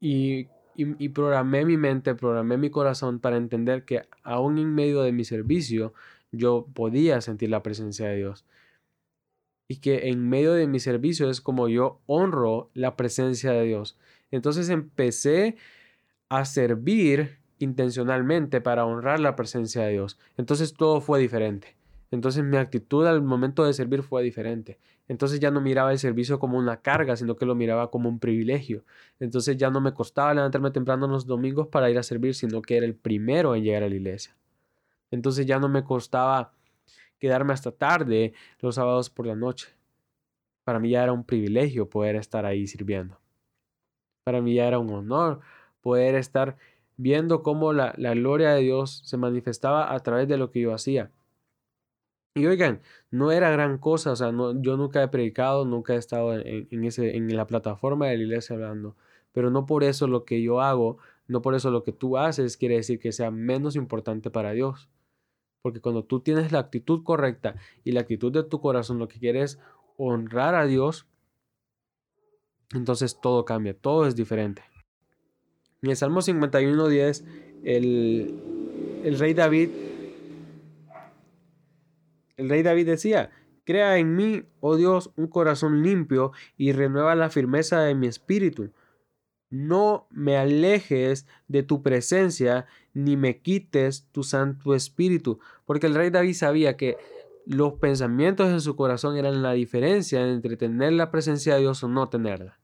y, 0.00 0.48
y, 0.74 1.08
programé 1.10 1.66
mi 1.66 1.76
mente, 1.76 2.14
programé 2.14 2.56
mi 2.56 2.70
corazón 2.70 3.20
para 3.20 3.36
entender 3.36 3.84
que 3.84 4.08
aún 4.22 4.56
en 4.56 4.74
medio 4.74 5.02
de 5.02 5.12
mi 5.12 5.24
servicio 5.26 5.92
yo 6.30 6.66
podía 6.72 7.20
sentir 7.20 7.50
la 7.50 7.62
presencia 7.62 8.08
de 8.08 8.16
Dios. 8.16 8.46
Y 9.72 9.76
que 9.76 10.10
en 10.10 10.28
medio 10.28 10.52
de 10.52 10.66
mi 10.66 10.80
servicio 10.80 11.30
es 11.30 11.40
como 11.40 11.66
yo 11.66 11.98
honro 12.04 12.68
la 12.74 12.94
presencia 12.94 13.52
de 13.52 13.64
Dios. 13.64 13.96
Entonces 14.30 14.68
empecé 14.68 15.56
a 16.28 16.44
servir 16.44 17.38
intencionalmente 17.58 18.60
para 18.60 18.84
honrar 18.84 19.18
la 19.18 19.34
presencia 19.34 19.80
de 19.84 19.92
Dios. 19.92 20.18
Entonces 20.36 20.74
todo 20.74 21.00
fue 21.00 21.20
diferente. 21.20 21.74
Entonces 22.10 22.44
mi 22.44 22.58
actitud 22.58 23.06
al 23.06 23.22
momento 23.22 23.64
de 23.64 23.72
servir 23.72 24.02
fue 24.02 24.22
diferente. 24.22 24.78
Entonces 25.08 25.40
ya 25.40 25.50
no 25.50 25.62
miraba 25.62 25.90
el 25.90 25.98
servicio 25.98 26.38
como 26.38 26.58
una 26.58 26.82
carga, 26.82 27.16
sino 27.16 27.36
que 27.36 27.46
lo 27.46 27.54
miraba 27.54 27.90
como 27.90 28.10
un 28.10 28.18
privilegio. 28.18 28.84
Entonces 29.20 29.56
ya 29.56 29.70
no 29.70 29.80
me 29.80 29.94
costaba 29.94 30.34
levantarme 30.34 30.70
temprano 30.70 31.06
los 31.06 31.24
domingos 31.24 31.68
para 31.68 31.90
ir 31.90 31.96
a 31.96 32.02
servir, 32.02 32.34
sino 32.34 32.60
que 32.60 32.76
era 32.76 32.84
el 32.84 32.94
primero 32.94 33.54
en 33.54 33.64
llegar 33.64 33.84
a 33.84 33.88
la 33.88 33.94
iglesia. 33.94 34.36
Entonces 35.10 35.46
ya 35.46 35.58
no 35.58 35.70
me 35.70 35.82
costaba 35.82 36.52
quedarme 37.22 37.52
hasta 37.52 37.70
tarde 37.70 38.34
los 38.58 38.74
sábados 38.74 39.08
por 39.08 39.28
la 39.28 39.36
noche. 39.36 39.68
Para 40.64 40.80
mí 40.80 40.90
ya 40.90 41.04
era 41.04 41.12
un 41.12 41.22
privilegio 41.22 41.88
poder 41.88 42.16
estar 42.16 42.44
ahí 42.44 42.66
sirviendo. 42.66 43.20
Para 44.24 44.40
mí 44.42 44.54
ya 44.54 44.66
era 44.66 44.80
un 44.80 44.90
honor 44.92 45.38
poder 45.82 46.16
estar 46.16 46.56
viendo 46.96 47.44
cómo 47.44 47.72
la, 47.72 47.94
la 47.96 48.12
gloria 48.14 48.54
de 48.54 48.62
Dios 48.62 49.02
se 49.04 49.16
manifestaba 49.18 49.94
a 49.94 50.00
través 50.00 50.26
de 50.26 50.36
lo 50.36 50.50
que 50.50 50.62
yo 50.62 50.74
hacía. 50.74 51.12
Y 52.34 52.46
oigan, 52.46 52.80
no 53.12 53.30
era 53.30 53.50
gran 53.50 53.78
cosa, 53.78 54.10
o 54.10 54.16
sea, 54.16 54.32
no, 54.32 54.60
yo 54.60 54.76
nunca 54.76 55.00
he 55.00 55.06
predicado, 55.08 55.64
nunca 55.64 55.94
he 55.94 55.98
estado 55.98 56.34
en, 56.34 56.84
ese, 56.84 57.16
en 57.16 57.36
la 57.36 57.46
plataforma 57.46 58.08
de 58.08 58.16
la 58.16 58.22
iglesia 58.24 58.56
hablando, 58.56 58.96
pero 59.30 59.50
no 59.50 59.64
por 59.64 59.84
eso 59.84 60.08
lo 60.08 60.24
que 60.24 60.42
yo 60.42 60.60
hago, 60.60 60.98
no 61.28 61.40
por 61.40 61.54
eso 61.54 61.70
lo 61.70 61.84
que 61.84 61.92
tú 61.92 62.18
haces 62.18 62.56
quiere 62.56 62.76
decir 62.76 62.98
que 62.98 63.12
sea 63.12 63.30
menos 63.30 63.76
importante 63.76 64.28
para 64.30 64.50
Dios. 64.52 64.88
Porque 65.62 65.80
cuando 65.80 66.04
tú 66.04 66.20
tienes 66.20 66.52
la 66.52 66.58
actitud 66.58 67.02
correcta 67.04 67.56
y 67.84 67.92
la 67.92 68.00
actitud 68.00 68.32
de 68.32 68.42
tu 68.42 68.60
corazón, 68.60 68.98
lo 68.98 69.08
que 69.08 69.18
quieres 69.18 69.58
honrar 69.96 70.54
a 70.54 70.66
Dios, 70.66 71.06
entonces 72.74 73.20
todo 73.20 73.44
cambia, 73.44 73.74
todo 73.74 74.06
es 74.06 74.16
diferente. 74.16 74.62
En 75.82 75.90
el 75.90 75.96
Salmo 75.96 76.20
51.10, 76.20 77.24
el, 77.64 79.00
el 79.04 79.18
rey 79.18 79.34
David 79.34 79.70
el 82.36 82.48
rey 82.48 82.62
David 82.62 82.86
decía, 82.86 83.30
Crea 83.64 83.98
en 83.98 84.16
mí, 84.16 84.42
oh 84.60 84.76
Dios, 84.76 85.12
un 85.16 85.28
corazón 85.28 85.82
limpio 85.82 86.32
y 86.56 86.72
renueva 86.72 87.14
la 87.14 87.30
firmeza 87.30 87.80
de 87.82 87.94
mi 87.94 88.08
espíritu. 88.08 88.72
No 89.52 90.06
me 90.08 90.38
alejes 90.38 91.26
de 91.46 91.62
tu 91.62 91.82
presencia, 91.82 92.64
ni 92.94 93.18
me 93.18 93.42
quites 93.42 94.08
tu 94.10 94.22
santo 94.22 94.74
espíritu. 94.74 95.40
Porque 95.66 95.88
el 95.88 95.94
rey 95.94 96.08
David 96.08 96.32
sabía 96.32 96.78
que 96.78 96.96
los 97.44 97.74
pensamientos 97.74 98.48
en 98.48 98.62
su 98.62 98.76
corazón 98.76 99.18
eran 99.18 99.42
la 99.42 99.52
diferencia 99.52 100.26
entre 100.26 100.56
tener 100.56 100.94
la 100.94 101.10
presencia 101.10 101.54
de 101.54 101.60
Dios 101.60 101.84
o 101.84 101.88
no 101.88 102.08
tenerla. 102.08 102.58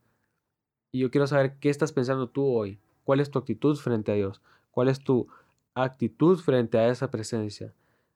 Y 0.90 1.00
yo 1.00 1.10
quiero 1.10 1.26
saber 1.26 1.58
qué 1.60 1.68
estás 1.68 1.92
pensando 1.92 2.30
tú 2.30 2.46
hoy. 2.46 2.80
¿Cuál 3.04 3.20
es 3.20 3.30
tu 3.30 3.38
actitud 3.38 3.76
frente 3.76 4.12
a 4.12 4.14
Dios? 4.14 4.40
¿Cuál 4.70 4.88
es 4.88 5.04
tu 5.04 5.28
actitud 5.74 6.38
frente 6.38 6.78
a 6.78 6.88
esa 6.88 7.10
presencia? 7.10 7.74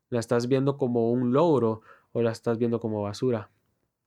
¿La 0.08 0.18
estás 0.18 0.48
viendo 0.48 0.78
como 0.78 1.12
un 1.12 1.34
logro 1.34 1.82
o 2.12 2.22
la 2.22 2.32
estás 2.32 2.56
viendo 2.56 2.80
como 2.80 3.02
basura? 3.02 3.50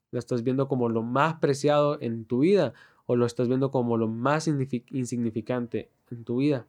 ¿La 0.10 0.18
estás 0.18 0.42
viendo 0.42 0.68
como 0.68 0.90
lo 0.90 1.04
más 1.04 1.36
preciado 1.36 2.02
en 2.02 2.26
tu 2.26 2.40
vida 2.40 2.74
o 3.06 3.16
lo 3.16 3.26
estás 3.26 3.48
viendo 3.48 3.72
como 3.72 3.98
lo 3.98 4.08
más 4.08 4.48
insignificante 4.48 5.92
en 6.10 6.24
tu 6.24 6.38
vida? 6.38 6.68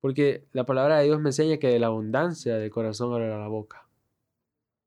Porque 0.00 0.46
la 0.52 0.64
palabra 0.64 0.98
de 0.98 1.04
Dios 1.04 1.20
me 1.20 1.28
enseña 1.28 1.58
que 1.58 1.68
de 1.68 1.78
la 1.78 1.88
abundancia 1.88 2.56
del 2.56 2.70
corazón 2.70 3.12
habla 3.12 3.38
la 3.38 3.48
boca. 3.48 3.86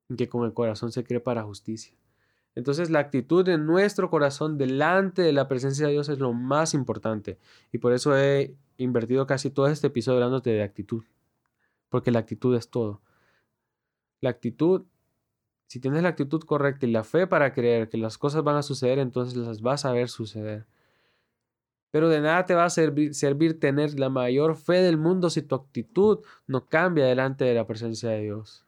Y 0.08 0.16
que 0.16 0.28
con 0.28 0.44
el 0.44 0.52
corazón 0.52 0.92
se 0.92 1.04
cree 1.04 1.20
para 1.20 1.44
justicia. 1.44 1.96
Entonces 2.56 2.90
la 2.90 3.00
actitud 3.00 3.44
de 3.44 3.58
nuestro 3.58 4.10
corazón 4.10 4.58
delante 4.58 5.22
de 5.22 5.32
la 5.32 5.48
presencia 5.48 5.86
de 5.86 5.92
Dios 5.92 6.08
es 6.08 6.18
lo 6.18 6.32
más 6.32 6.74
importante. 6.74 7.38
Y 7.72 7.78
por 7.78 7.92
eso 7.92 8.16
he 8.16 8.56
invertido 8.76 9.26
casi 9.26 9.50
todo 9.50 9.68
este 9.68 9.86
episodio 9.88 10.18
hablándote 10.18 10.50
de 10.50 10.62
actitud. 10.62 11.04
Porque 11.88 12.10
la 12.10 12.20
actitud 12.20 12.54
es 12.56 12.68
todo. 12.68 13.00
La 14.20 14.30
actitud, 14.30 14.84
si 15.66 15.80
tienes 15.80 16.02
la 16.02 16.10
actitud 16.10 16.42
correcta 16.42 16.86
y 16.86 16.90
la 16.90 17.04
fe 17.04 17.26
para 17.26 17.52
creer 17.52 17.88
que 17.88 17.98
las 17.98 18.18
cosas 18.18 18.42
van 18.44 18.56
a 18.56 18.62
suceder, 18.62 18.98
entonces 18.98 19.36
las 19.36 19.60
vas 19.62 19.84
a 19.84 19.92
ver 19.92 20.08
suceder. 20.08 20.66
Pero 21.90 22.08
de 22.08 22.20
nada 22.20 22.44
te 22.44 22.54
va 22.54 22.64
a 22.64 22.70
servir, 22.70 23.60
tener 23.60 23.98
la 23.98 24.08
mayor 24.08 24.56
fe 24.56 24.82
del 24.82 24.98
mundo 24.98 25.30
si 25.30 25.42
tu 25.42 25.54
actitud 25.54 26.24
no 26.46 26.66
cambia 26.66 27.06
delante 27.06 27.44
de 27.44 27.54
la 27.54 27.66
presencia 27.66 28.10
de 28.10 28.22
Dios. 28.22 28.66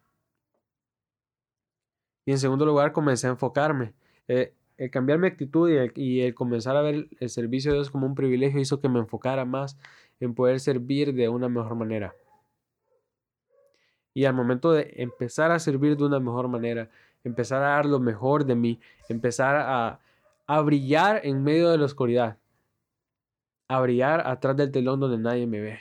Y 2.24 2.32
en 2.32 2.38
segundo 2.38 2.64
lugar, 2.64 2.92
comencé 2.92 3.26
a 3.26 3.30
enfocarme. 3.30 3.94
Eh, 4.28 4.54
el 4.76 4.90
cambiar 4.90 5.18
mi 5.18 5.26
actitud 5.26 5.70
y 5.94 6.20
el, 6.20 6.34
comenzar 6.34 6.76
a 6.76 6.82
ver 6.82 7.08
el 7.18 7.30
servicio 7.30 7.72
de 7.72 7.78
Dios 7.78 7.90
como 7.90 8.06
un 8.06 8.14
privilegio 8.14 8.60
hizo 8.60 8.80
que 8.80 8.88
me 8.88 8.98
enfocara 8.98 9.44
más 9.44 9.78
en 10.20 10.34
poder 10.34 10.60
servir 10.60 11.14
de 11.14 11.28
una 11.28 11.48
mejor 11.48 11.74
manera. 11.74 12.14
Y 14.16 14.24
al 14.24 14.32
momento 14.32 14.72
de 14.72 14.94
empezar 14.96 15.50
a 15.50 15.58
servir 15.58 15.94
de 15.94 16.04
una 16.04 16.18
mejor 16.18 16.48
manera, 16.48 16.88
empezar 17.22 17.62
a 17.62 17.76
dar 17.76 17.84
lo 17.84 18.00
mejor 18.00 18.46
de 18.46 18.54
mí, 18.54 18.80
empezar 19.10 19.56
a, 19.56 20.00
a 20.46 20.60
brillar 20.62 21.20
en 21.22 21.42
medio 21.42 21.68
de 21.68 21.76
la 21.76 21.84
oscuridad, 21.84 22.38
a 23.68 23.78
brillar 23.78 24.26
atrás 24.26 24.56
del 24.56 24.72
telón 24.72 25.00
donde 25.00 25.18
nadie 25.18 25.46
me 25.46 25.60
ve. 25.60 25.80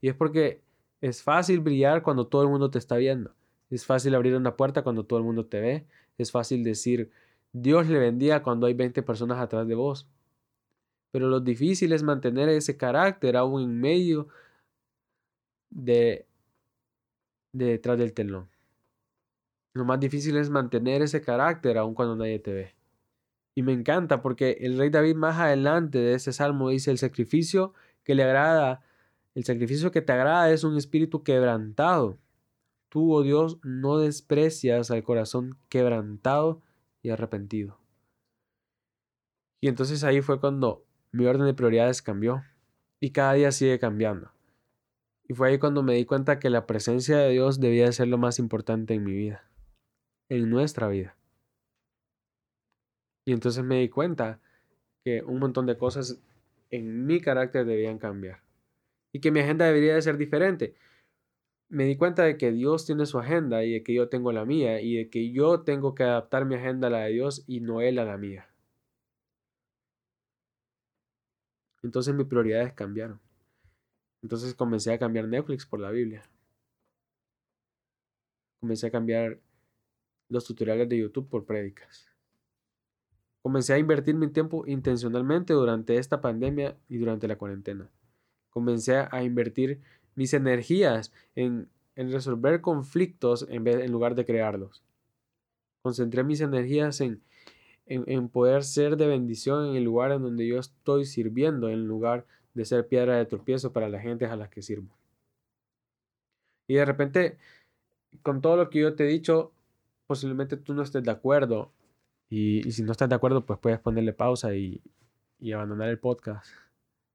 Y 0.00 0.08
es 0.08 0.16
porque 0.16 0.60
es 1.00 1.22
fácil 1.22 1.60
brillar 1.60 2.02
cuando 2.02 2.26
todo 2.26 2.42
el 2.42 2.48
mundo 2.48 2.72
te 2.72 2.80
está 2.80 2.96
viendo. 2.96 3.32
Es 3.70 3.86
fácil 3.86 4.16
abrir 4.16 4.34
una 4.34 4.56
puerta 4.56 4.82
cuando 4.82 5.04
todo 5.04 5.20
el 5.20 5.24
mundo 5.24 5.46
te 5.46 5.60
ve. 5.60 5.86
Es 6.18 6.32
fácil 6.32 6.64
decir, 6.64 7.12
Dios 7.52 7.86
le 7.86 8.00
bendiga 8.00 8.42
cuando 8.42 8.66
hay 8.66 8.74
20 8.74 9.00
personas 9.04 9.38
atrás 9.38 9.64
de 9.68 9.76
vos. 9.76 10.08
Pero 11.12 11.28
lo 11.28 11.38
difícil 11.38 11.92
es 11.92 12.02
mantener 12.02 12.48
ese 12.48 12.76
carácter 12.76 13.36
aún 13.36 13.62
en 13.62 13.80
medio 13.80 14.26
de, 15.70 16.26
de 17.56 17.66
detrás 17.66 17.98
del 17.98 18.12
telón. 18.12 18.48
Lo 19.72 19.84
más 19.84 20.00
difícil 20.00 20.36
es 20.36 20.50
mantener 20.50 21.02
ese 21.02 21.20
carácter 21.20 21.78
aún 21.78 21.94
cuando 21.94 22.16
nadie 22.16 22.38
te 22.38 22.52
ve. 22.52 22.74
Y 23.54 23.62
me 23.62 23.72
encanta 23.72 24.22
porque 24.22 24.58
el 24.60 24.78
rey 24.78 24.90
David 24.90 25.16
más 25.16 25.38
adelante 25.38 25.98
de 25.98 26.14
ese 26.14 26.32
salmo 26.32 26.70
dice, 26.70 26.90
el 26.90 26.98
sacrificio 26.98 27.72
que 28.04 28.14
le 28.14 28.22
agrada, 28.22 28.82
el 29.34 29.44
sacrificio 29.44 29.90
que 29.90 30.02
te 30.02 30.12
agrada 30.12 30.50
es 30.50 30.64
un 30.64 30.76
espíritu 30.76 31.22
quebrantado. 31.22 32.18
Tú, 32.88 33.14
oh 33.14 33.22
Dios, 33.22 33.58
no 33.62 33.98
desprecias 33.98 34.90
al 34.90 35.02
corazón 35.02 35.58
quebrantado 35.68 36.62
y 37.02 37.10
arrepentido. 37.10 37.78
Y 39.60 39.68
entonces 39.68 40.04
ahí 40.04 40.20
fue 40.20 40.38
cuando 40.40 40.84
mi 41.12 41.26
orden 41.26 41.46
de 41.46 41.54
prioridades 41.54 42.02
cambió 42.02 42.42
y 43.00 43.10
cada 43.10 43.32
día 43.34 43.52
sigue 43.52 43.78
cambiando. 43.78 44.35
Y 45.28 45.34
fue 45.34 45.48
ahí 45.48 45.58
cuando 45.58 45.82
me 45.82 45.94
di 45.94 46.04
cuenta 46.04 46.38
que 46.38 46.50
la 46.50 46.66
presencia 46.66 47.18
de 47.18 47.30
Dios 47.30 47.58
debía 47.58 47.90
ser 47.90 48.08
lo 48.08 48.18
más 48.18 48.38
importante 48.38 48.94
en 48.94 49.02
mi 49.02 49.12
vida, 49.12 49.44
en 50.28 50.48
nuestra 50.48 50.88
vida. 50.88 51.16
Y 53.24 53.32
entonces 53.32 53.64
me 53.64 53.80
di 53.80 53.88
cuenta 53.88 54.40
que 55.04 55.22
un 55.22 55.40
montón 55.40 55.66
de 55.66 55.76
cosas 55.76 56.20
en 56.70 57.06
mi 57.06 57.20
carácter 57.20 57.66
debían 57.66 57.98
cambiar. 57.98 58.40
Y 59.12 59.20
que 59.20 59.32
mi 59.32 59.40
agenda 59.40 59.66
debería 59.66 59.94
de 59.96 60.02
ser 60.02 60.16
diferente. 60.16 60.74
Me 61.68 61.84
di 61.84 61.96
cuenta 61.96 62.22
de 62.22 62.36
que 62.36 62.52
Dios 62.52 62.86
tiene 62.86 63.04
su 63.06 63.18
agenda 63.18 63.64
y 63.64 63.72
de 63.72 63.82
que 63.82 63.94
yo 63.94 64.08
tengo 64.08 64.30
la 64.30 64.44
mía 64.44 64.80
y 64.80 64.94
de 64.94 65.10
que 65.10 65.32
yo 65.32 65.62
tengo 65.62 65.96
que 65.96 66.04
adaptar 66.04 66.44
mi 66.44 66.54
agenda 66.54 66.86
a 66.86 66.90
la 66.90 67.00
de 67.00 67.12
Dios 67.12 67.42
y 67.48 67.60
no 67.60 67.80
Él 67.80 67.98
a 67.98 68.04
la 68.04 68.16
mía. 68.16 68.48
Entonces 71.82 72.14
mis 72.14 72.26
prioridades 72.26 72.72
cambiaron. 72.74 73.25
Entonces 74.26 74.54
comencé 74.54 74.92
a 74.92 74.98
cambiar 74.98 75.28
Netflix 75.28 75.64
por 75.64 75.78
la 75.78 75.92
Biblia. 75.92 76.24
Comencé 78.58 78.88
a 78.88 78.90
cambiar 78.90 79.38
los 80.28 80.44
tutoriales 80.44 80.88
de 80.88 80.98
YouTube 80.98 81.28
por 81.28 81.44
prédicas. 81.44 82.08
Comencé 83.40 83.74
a 83.74 83.78
invertir 83.78 84.16
mi 84.16 84.26
tiempo 84.26 84.66
intencionalmente 84.66 85.52
durante 85.52 85.96
esta 85.96 86.20
pandemia 86.20 86.76
y 86.88 86.96
durante 86.96 87.28
la 87.28 87.38
cuarentena. 87.38 87.88
Comencé 88.50 88.96
a 88.96 89.22
invertir 89.22 89.80
mis 90.16 90.34
energías 90.34 91.12
en, 91.36 91.68
resolver 91.94 92.60
conflictos 92.60 93.46
en, 93.48 93.62
vez, 93.62 93.88
lugar 93.88 94.16
de 94.16 94.26
crearlos. 94.26 94.82
Concentré 95.82 96.24
mis 96.24 96.40
energías 96.40 97.00
en, 97.00 97.22
en, 97.86 98.28
poder 98.28 98.64
ser 98.64 98.96
de 98.96 99.06
bendición 99.06 99.66
en 99.68 99.76
el 99.76 99.84
lugar 99.84 100.10
en 100.10 100.22
donde 100.22 100.48
yo 100.48 100.58
estoy 100.58 101.04
sirviendo, 101.04 101.68
en 101.68 101.86
lugar 101.86 102.26
de 102.56 102.64
ser 102.64 102.88
piedra 102.88 103.16
de 103.16 103.26
tropiezo 103.26 103.72
para 103.72 103.88
la 103.88 104.00
gente 104.00 104.24
a 104.24 104.34
la 104.34 104.48
que 104.48 104.62
sirvo. 104.62 104.88
Y 106.66 106.74
de 106.74 106.84
repente, 106.86 107.36
con 108.22 108.40
todo 108.40 108.56
lo 108.56 108.70
que 108.70 108.80
yo 108.80 108.96
te 108.96 109.04
he 109.04 109.08
dicho, 109.08 109.52
posiblemente 110.06 110.56
tú 110.56 110.72
no 110.72 110.82
estés 110.82 111.04
de 111.04 111.10
acuerdo 111.10 111.70
y, 112.30 112.72
si 112.72 112.82
no 112.82 112.92
estás 112.92 113.10
de 113.10 113.14
acuerdo, 113.14 113.44
pues 113.44 113.58
puedes 113.58 113.78
ponerle 113.78 114.14
pausa 114.14 114.54
y, 114.54 114.82
abandonar 115.54 115.90
el 115.90 115.98
podcast. 115.98 116.50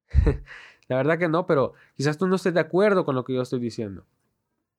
La 0.87 0.97
verdad 0.97 1.17
que 1.17 1.27
no, 1.27 1.47
pero 1.47 1.73
quizás 1.95 2.19
tú 2.19 2.27
no 2.27 2.35
estés 2.35 2.53
de 2.53 2.59
acuerdo 2.59 3.03
con 3.03 3.15
lo 3.15 3.23
que 3.23 3.33
yo 3.33 3.41
estoy 3.41 3.59
diciendo. 3.59 4.05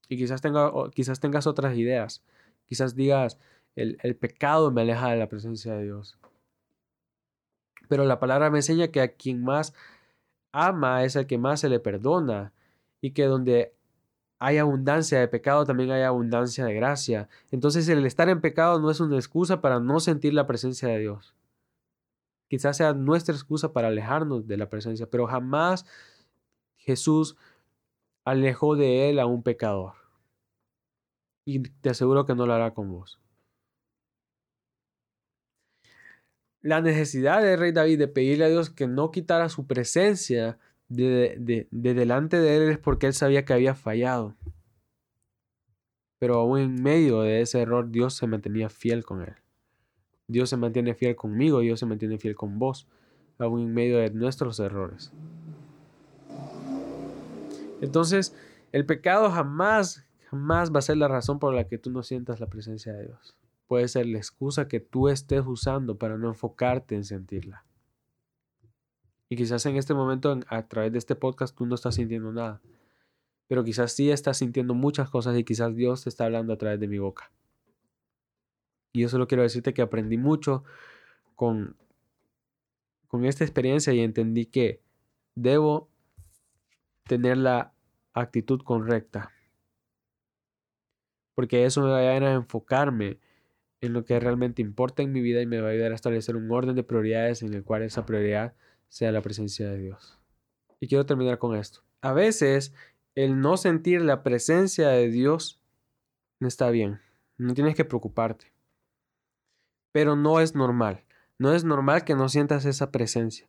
Y 0.09 0.17
quizás, 0.17 0.41
tenga, 0.43 0.71
quizás 0.95 1.19
tengas 1.19 1.49
otras 1.49 1.77
ideas. 1.77 2.23
Quizás 2.69 2.95
digas, 2.95 3.41
el, 3.75 3.99
el 4.03 4.15
pecado 4.15 4.71
me 4.71 4.83
aleja 4.83 5.11
de 5.11 5.17
la 5.17 5.29
presencia 5.29 5.75
de 5.75 5.85
Dios. 5.85 6.19
Pero 7.89 8.05
la 8.05 8.21
palabra 8.21 8.49
me 8.51 8.59
enseña 8.59 8.89
que 8.89 9.01
a 9.01 9.09
quien 9.09 9.43
más 9.43 9.75
ama 10.53 11.05
es 11.05 11.17
el 11.17 11.27
que 11.27 11.39
más 11.39 11.61
se 11.61 11.69
le 11.69 11.81
perdona. 11.81 12.53
Y 13.01 13.13
que 13.13 13.25
donde 13.25 13.75
hay 14.39 14.59
abundancia 14.59 15.21
de 15.21 15.29
pecado, 15.29 15.65
también 15.65 15.91
hay 15.91 16.03
abundancia 16.03 16.65
de 16.65 16.75
gracia. 16.75 17.29
Entonces 17.51 17.89
el 17.89 18.05
estar 18.07 18.29
en 18.29 18.41
pecado 18.41 18.81
no 18.81 18.91
es 18.91 19.01
una 19.01 19.17
excusa 19.17 19.61
para 19.61 19.81
no 19.81 20.01
sentir 20.01 20.35
la 20.35 20.47
presencia 20.47 20.89
de 20.89 20.99
Dios. 20.99 21.35
Quizás 22.49 22.77
sea 22.77 22.93
nuestra 22.93 23.35
excusa 23.35 23.73
para 23.73 23.89
alejarnos 23.89 24.47
de 24.47 24.57
la 24.59 24.69
presencia, 24.69 25.07
pero 25.09 25.27
jamás 25.27 25.87
Jesús 26.77 27.37
alejó 28.25 28.77
de 28.77 29.09
él 29.11 29.21
a 29.21 29.27
un 29.27 29.43
pecador. 29.43 29.95
Y 31.47 31.61
te 31.61 31.91
aseguro 31.91 32.27
que 32.27 32.35
no 32.35 32.45
lo 32.47 32.53
hará 32.53 32.75
con 32.75 32.91
vos. 32.91 33.22
La 36.63 36.81
necesidad 36.81 37.43
del 37.43 37.59
rey 37.59 37.73
David 37.73 37.99
de 37.99 38.09
pedirle 38.09 38.45
a 38.45 38.49
Dios 38.49 38.71
que 38.71 38.87
no 38.87 39.11
quitara 39.11 39.49
su 39.49 39.67
presencia 39.67 40.59
de, 40.89 41.67
delante 41.71 42.39
de 42.39 42.57
él 42.57 42.71
es 42.71 42.79
porque 42.79 43.07
él 43.07 43.15
sabía 43.15 43.45
que 43.45 43.53
había 43.53 43.75
fallado. 43.75 44.37
Pero 46.19 46.37
aún 46.37 46.61
en 46.61 46.83
medio 46.83 47.23
de 47.23 47.41
ese 47.41 47.61
error, 47.61 47.91
Dios 47.91 48.15
se 48.15 48.29
mantenía 48.29 48.69
fiel 48.69 49.05
con 49.05 49.23
él. 49.23 49.35
Dios 50.29 50.51
se 50.51 50.57
mantiene 50.57 50.95
fiel 50.95 51.17
conmigo, 51.17 51.61
Dios 51.61 51.81
se 51.81 51.87
mantiene 51.87 52.17
fiel 52.19 52.37
con 52.37 52.61
vos, 52.61 52.87
aún 53.39 53.61
en 53.61 53.75
medio 53.75 53.99
de 53.99 54.11
nuestros 54.11 54.61
errores. 54.61 55.13
Entonces, 57.81 58.35
el 58.71 58.87
pecado 58.87 59.31
jamás, 59.31 60.07
jamás 60.31 60.73
va 60.73 60.79
a 60.79 60.83
ser 60.83 60.97
la 60.97 61.09
razón 61.09 61.41
por 61.41 61.53
la 61.53 61.67
que 61.67 61.79
tú 61.79 61.91
no 61.91 62.05
sientas 62.05 62.39
la 62.39 62.47
presencia 62.47 62.93
de 62.93 63.07
Dios. 63.07 63.37
Puede 63.73 63.89
ser 63.89 64.05
la 64.05 64.19
excusa 64.19 64.69
que 64.69 64.81
tú 64.81 65.09
estés 65.09 65.47
usando 65.47 65.97
para 65.97 66.19
no 66.19 66.29
enfocarte 66.29 66.95
en 66.95 67.05
sentirla. 67.05 67.65
Y 69.31 69.37
quizás 69.37 69.65
en 69.65 69.77
este 69.77 69.95
momento, 69.95 70.39
a 70.49 70.69
través 70.69 70.93
de 70.93 70.99
este 70.99 71.17
podcast, 71.17 71.57
tú 71.57 71.65
no 71.65 71.75
estás 71.75 71.95
sintiendo 71.95 72.31
nada. 72.33 72.61
Pero 73.47 73.65
quizás 73.65 73.95
sí 73.95 74.11
estás 74.11 74.37
sintiendo 74.37 74.75
muchas 74.75 75.09
cosas 75.09 75.39
y 75.39 75.45
quizás 75.45 75.75
Dios 75.75 76.03
te 76.03 76.11
está 76.11 76.27
hablando 76.27 76.53
a 76.53 76.59
través 76.59 76.81
de 76.81 76.87
mi 76.87 76.99
boca. 76.99 77.33
Y 78.93 79.01
yo 79.01 79.09
solo 79.09 79.27
quiero 79.27 79.43
decirte 79.43 79.73
que 79.73 79.81
aprendí 79.81 80.19
mucho 80.19 80.65
con, 81.35 81.75
con 83.09 83.25
esta 83.25 83.43
experiencia 83.43 83.95
y 83.95 84.01
entendí 84.01 84.45
que 84.45 84.83
debo 85.35 85.89
tener 87.05 87.39
la 87.39 87.73
actitud 88.13 88.61
correcta. 88.61 89.33
Porque 91.35 91.65
eso 91.65 91.81
me 91.81 91.89
va 91.89 92.01
a 92.01 92.03
a 92.03 92.35
enfocarme 92.35 93.19
en 93.83 93.93
lo 93.93 94.05
que 94.05 94.19
realmente 94.19 94.63
importa 94.63 95.03
en 95.03 95.13
mi 95.13 95.21
vida 95.21 95.43
y 95.43 95.47
me 95.47 95.61
va 95.61 95.69
a 95.69 95.73
ayudar 95.73 95.93
a 95.93 95.97
establecer 95.97 96.37
un 96.37 96.51
orden 96.51 96.77
de 96.77 96.85
prioridades 96.85 97.43
en 97.43 97.53
el 97.53 97.65
cual 97.65 97.83
esa 97.83 98.07
prioridad 98.07 98.55
sea 98.89 99.13
la 99.13 99.23
presencia 99.23 99.69
de 99.69 99.79
Dios. 99.79 100.19
Y 100.81 100.87
quiero 100.87 101.05
terminar 101.05 101.39
con 101.39 101.57
esto. 101.57 101.83
A 102.01 102.13
veces 102.13 102.73
el 103.15 103.41
no 103.41 103.57
sentir 103.57 104.01
la 104.01 104.23
presencia 104.23 104.89
de 104.89 105.09
Dios 105.09 105.61
no 106.39 106.49
está 106.49 106.71
bien. 106.71 107.01
No 107.37 107.55
tienes 107.55 107.75
que 107.75 107.85
preocuparte. 107.85 108.53
Pero 109.93 110.15
no 110.15 110.41
es 110.41 110.55
normal. 110.55 111.05
No 111.39 111.53
es 111.53 111.65
normal 111.65 112.05
que 112.05 112.15
no 112.15 112.29
sientas 112.29 112.65
esa 112.65 112.93
presencia. 112.93 113.49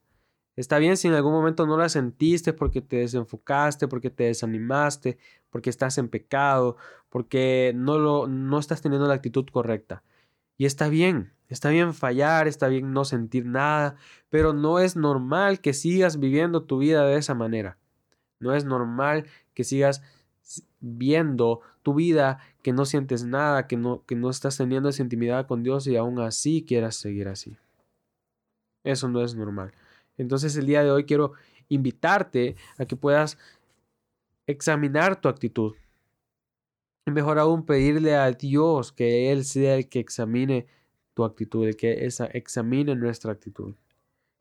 Está 0.55 0.79
bien 0.79 0.97
si 0.97 1.07
en 1.07 1.13
algún 1.13 1.31
momento 1.31 1.67
no 1.67 1.77
la 1.77 1.89
sentiste 1.89 2.53
porque 2.53 2.81
te 2.81 2.97
desenfocaste, 2.97 3.87
porque 3.87 4.09
te 4.09 4.25
desanimaste, 4.25 5.17
porque 5.51 5.69
estás 5.69 5.97
en 5.99 6.09
pecado, 6.09 6.77
porque 7.09 7.71
no, 7.75 7.99
lo, 7.99 8.27
no 8.27 8.59
estás 8.59 8.81
teniendo 8.81 9.07
la 9.07 9.15
actitud 9.15 9.45
correcta. 9.51 10.03
Y 10.57 10.65
está 10.65 10.89
bien, 10.89 11.33
está 11.49 11.69
bien 11.69 11.93
fallar, 11.93 12.47
está 12.47 12.67
bien 12.67 12.93
no 12.93 13.05
sentir 13.05 13.45
nada, 13.45 13.95
pero 14.29 14.53
no 14.53 14.79
es 14.79 14.95
normal 14.95 15.61
que 15.61 15.73
sigas 15.73 16.19
viviendo 16.19 16.63
tu 16.63 16.77
vida 16.77 17.05
de 17.05 17.17
esa 17.17 17.33
manera. 17.33 17.77
No 18.39 18.53
es 18.53 18.65
normal 18.65 19.25
que 19.53 19.63
sigas 19.63 20.01
viendo 20.79 21.61
tu 21.81 21.93
vida 21.93 22.39
que 22.61 22.73
no 22.73 22.85
sientes 22.85 23.23
nada, 23.23 23.67
que 23.67 23.77
no, 23.77 24.03
que 24.05 24.15
no 24.15 24.29
estás 24.29 24.57
teniendo 24.57 24.89
esa 24.89 25.01
intimidad 25.01 25.47
con 25.47 25.63
Dios 25.63 25.87
y 25.87 25.95
aún 25.95 26.19
así 26.19 26.63
quieras 26.67 26.95
seguir 26.95 27.27
así. 27.27 27.57
Eso 28.83 29.07
no 29.07 29.23
es 29.23 29.35
normal. 29.35 29.73
Entonces 30.17 30.55
el 30.57 30.65
día 30.65 30.83
de 30.83 30.91
hoy 30.91 31.05
quiero 31.05 31.33
invitarte 31.69 32.55
a 32.77 32.85
que 32.85 32.95
puedas 32.95 33.37
examinar 34.45 35.19
tu 35.19 35.29
actitud. 35.29 35.73
Mejor 37.05 37.37
aún 37.37 37.65
pedirle 37.65 38.15
a 38.15 38.31
Dios 38.31 38.91
que 38.91 39.31
Él 39.31 39.43
sea 39.43 39.75
el 39.75 39.89
que 39.89 39.99
examine 39.99 40.67
tu 41.13 41.23
actitud, 41.25 41.67
el 41.67 41.75
que 41.75 42.07
examine 42.33 42.95
nuestra 42.95 43.31
actitud. 43.31 43.75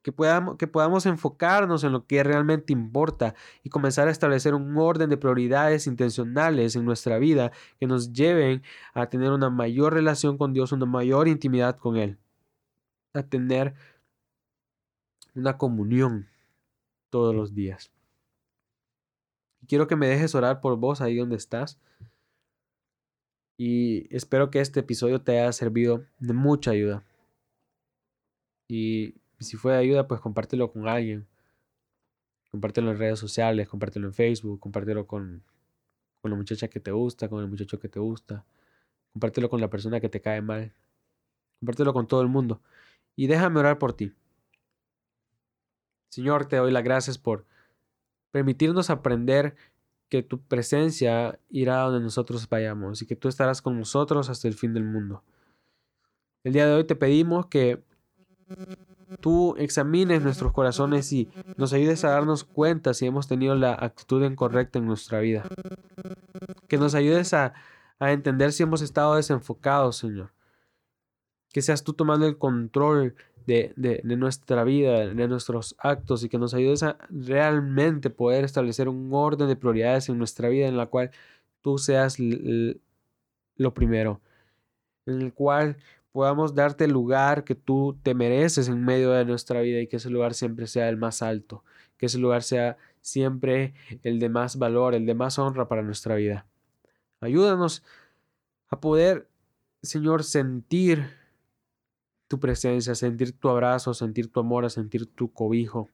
Que 0.03 0.11
podamos, 0.11 0.57
que 0.57 0.66
podamos 0.66 1.07
enfocarnos 1.07 1.85
en 1.85 1.92
lo 1.92 2.07
que 2.07 2.25
realmente 2.25 2.72
importa 2.72 3.35
y 3.62 3.70
comenzar 3.70 4.09
a 4.09 4.11
establecer 4.11 4.55
un 4.55 4.77
orden 4.77 5.11
de 5.11 5.16
prioridades 5.16 5.87
intencionales 5.87 6.75
en 6.75 6.85
nuestra 6.85 7.18
vida 7.18 7.53
que 7.79 7.87
nos 7.87 8.12
lleven 8.12 8.62
a 8.94 9.09
tener 9.09 9.31
una 9.31 9.48
mayor 9.48 9.94
relación 9.94 10.38
con 10.38 10.53
Dios, 10.53 10.72
una 10.72 10.87
mayor 10.87 11.29
intimidad 11.29 11.77
con 11.79 11.96
Él, 11.96 12.18
a 13.14 13.22
tener 13.22 13.75
una 15.35 15.57
comunión 15.57 16.29
todos 17.11 17.35
los 17.35 17.55
días. 17.55 17.92
Quiero 19.68 19.87
que 19.87 19.96
me 19.96 20.09
dejes 20.09 20.35
orar 20.35 20.61
por 20.61 20.77
vos 20.77 21.01
ahí 21.01 21.16
donde 21.16 21.37
estás. 21.37 21.79
Y 23.64 24.09
espero 24.12 24.51
que 24.51 24.59
este 24.59 24.81
episodio 24.81 25.20
te 25.22 25.38
haya 25.38 25.53
servido 25.53 26.05
de 26.18 26.33
mucha 26.33 26.72
ayuda. 26.72 27.05
Y 28.66 29.14
si 29.38 29.57
fue 29.57 29.75
de 29.75 29.79
ayuda, 29.79 30.09
pues 30.09 30.20
compártelo 30.20 30.72
con 30.72 30.88
alguien. 30.88 31.29
Compártelo 32.51 32.90
en 32.90 32.98
redes 32.98 33.20
sociales, 33.20 33.68
compártelo 33.68 34.09
en 34.09 34.14
Facebook, 34.14 34.59
compártelo 34.59 35.07
con, 35.07 35.44
con 36.20 36.33
la 36.33 36.37
muchacha 36.37 36.66
que 36.66 36.81
te 36.81 36.90
gusta, 36.90 37.29
con 37.29 37.40
el 37.40 37.48
muchacho 37.48 37.79
que 37.79 37.88
te 37.88 38.01
gusta. 38.01 38.44
Compártelo 39.12 39.48
con 39.48 39.61
la 39.61 39.70
persona 39.70 40.01
que 40.01 40.09
te 40.09 40.20
cae 40.20 40.42
mal. 40.42 40.72
Compártelo 41.61 41.92
con 41.92 42.09
todo 42.09 42.20
el 42.20 42.29
mundo. 42.29 42.61
Y 43.14 43.29
déjame 43.29 43.61
orar 43.61 43.79
por 43.79 43.92
ti. 43.92 44.12
Señor, 46.09 46.46
te 46.46 46.57
doy 46.57 46.72
las 46.72 46.83
gracias 46.83 47.16
por 47.16 47.46
permitirnos 48.33 48.90
aprender 48.90 49.55
que 50.12 50.22
tu 50.22 50.42
presencia 50.42 51.40
irá 51.48 51.79
donde 51.85 52.01
nosotros 52.01 52.46
vayamos 52.46 53.01
y 53.01 53.07
que 53.07 53.16
tú 53.16 53.29
estarás 53.29 53.62
con 53.62 53.79
nosotros 53.79 54.29
hasta 54.29 54.46
el 54.46 54.53
fin 54.53 54.75
del 54.75 54.85
mundo. 54.85 55.25
El 56.44 56.53
día 56.53 56.66
de 56.66 56.75
hoy 56.75 56.85
te 56.85 56.94
pedimos 56.94 57.46
que 57.46 57.83
tú 59.20 59.57
examines 59.57 60.22
nuestros 60.22 60.53
corazones 60.53 61.11
y 61.14 61.31
nos 61.57 61.72
ayudes 61.72 62.05
a 62.05 62.11
darnos 62.11 62.44
cuenta 62.44 62.92
si 62.92 63.07
hemos 63.07 63.27
tenido 63.27 63.55
la 63.55 63.72
actitud 63.72 64.22
incorrecta 64.22 64.79
en 64.79 64.85
nuestra 64.85 65.20
vida. 65.20 65.44
Que 66.68 66.77
nos 66.77 66.94
ayudes 66.94 67.33
a, 67.33 67.55
a 67.98 68.12
entender 68.12 68.53
si 68.53 68.64
hemos 68.64 68.83
estado 68.83 69.14
desenfocados, 69.14 69.96
Señor. 69.96 70.35
Que 71.55 71.62
seas 71.62 71.85
tú 71.85 71.94
tomando 71.94 72.27
el 72.27 72.37
control 72.37 73.14
de, 73.46 73.72
nuestra 74.05 74.64
vida, 74.64 75.07
de 75.07 75.28
nuestros 75.28 75.74
actos 75.78 76.24
y 76.24 76.28
que 76.28 76.38
nos 76.38 76.55
ayudes 76.55 76.83
a 76.83 76.98
realmente 77.11 78.11
poder 78.11 78.44
establecer 78.44 78.88
un 78.88 79.11
orden 79.12 79.48
de 79.48 79.57
prioridades 79.57 80.09
en 80.09 80.18
nuestra 80.18 80.48
vida 80.48 80.66
en 80.66 80.76
la 80.76 80.87
cual 80.87 81.11
tú 81.61 81.78
seas 81.78 82.18
lo 82.18 83.74
primero, 83.74 84.20
en 85.07 85.22
el 85.22 85.33
cual 85.33 85.76
podamos 86.12 86.55
darte 86.55 86.85
el 86.85 86.92
lugar 86.92 87.44
que 87.44 87.55
tú 87.55 87.98
te 88.02 88.14
mereces 88.14 88.68
en 88.68 88.85
medio 88.85 89.12
de 89.12 89.24
nuestra 89.24 89.61
vida 89.61 89.81
y 89.81 89.87
que 89.87 89.96
ese 89.96 90.11
lugar 90.11 90.35
siempre 90.35 90.66
sea 90.66 90.88
el 90.88 90.96
más 90.96 91.22
alto, 91.22 91.64
que 91.96 92.07
ese 92.07 92.18
lugar 92.18 92.42
sea 92.42 92.76
siempre 93.00 93.74
el 94.02 94.18
de 94.18 94.28
más 94.28 94.59
valor, 94.59 94.94
el 94.94 95.07
de 95.07 95.14
más 95.14 95.38
honra 95.38 95.68
para 95.68 95.83
nuestra 95.83 96.14
vida. 96.14 96.46
Ayúdanos 97.20 97.83
a 98.68 98.81
poder, 98.81 99.28
Señor, 99.83 100.24
sentir 100.24 101.21
tu 102.32 102.40
presencia, 102.40 102.94
sentir 102.94 103.38
tu 103.38 103.50
abrazo, 103.50 103.92
sentir 103.92 104.32
tu 104.32 104.40
amor, 104.40 104.64
a 104.64 104.70
sentir 104.70 105.04
tu 105.04 105.30
cobijo, 105.34 105.90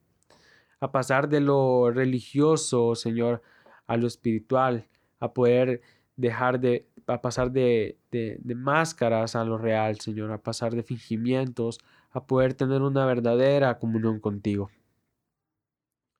a 0.79 0.93
pasar 0.93 1.29
de 1.29 1.41
lo 1.41 1.91
religioso, 1.91 2.95
Señor, 2.95 3.43
a 3.89 3.97
lo 3.97 4.07
espiritual, 4.07 4.87
a 5.19 5.33
poder 5.33 5.81
dejar 6.15 6.61
de, 6.61 6.87
a 7.09 7.21
pasar 7.21 7.51
de, 7.51 7.99
de, 8.13 8.39
de 8.41 8.55
máscaras 8.55 9.35
a 9.35 9.43
lo 9.43 9.59
real, 9.59 9.99
Señor, 9.99 10.31
a 10.31 10.39
pasar 10.39 10.77
de 10.77 10.85
fingimientos, 10.85 11.81
a 12.13 12.25
poder 12.25 12.55
tener 12.55 12.83
una 12.83 13.05
verdadera 13.05 13.77
comunión 13.81 14.21
contigo. 14.21 14.71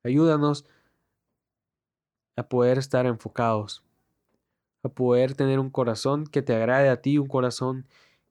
Ayúdanos 0.03 0.65
a 2.35 2.43
poder 2.49 2.77
estar 2.77 3.05
enfocados, 3.05 3.85
a 4.83 4.89
poder 4.89 5.33
tener 5.33 5.59
un 5.59 5.69
corazón 5.69 6.27
que 6.27 6.41
te 6.41 6.53
agrade 6.53 6.89
a 6.89 7.01
ti, 7.01 7.17
un 7.17 7.29
corazón 7.29 7.87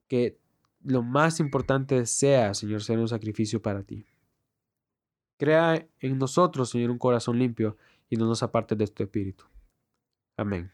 que 0.07 0.37
lo 0.83 1.03
más 1.03 1.39
importante 1.39 2.05
sea, 2.05 2.53
Señor, 2.53 2.83
ser 2.83 2.99
un 2.99 3.07
sacrificio 3.07 3.61
para 3.61 3.83
ti. 3.83 4.05
Crea 5.37 5.87
en 5.99 6.17
nosotros, 6.17 6.69
Señor, 6.69 6.91
un 6.91 6.97
corazón 6.97 7.39
limpio 7.39 7.77
y 8.09 8.15
no 8.17 8.25
nos 8.25 8.43
apartes 8.43 8.77
de 8.77 8.87
tu 8.87 9.03
espíritu. 9.03 9.45
Amén. 10.35 10.71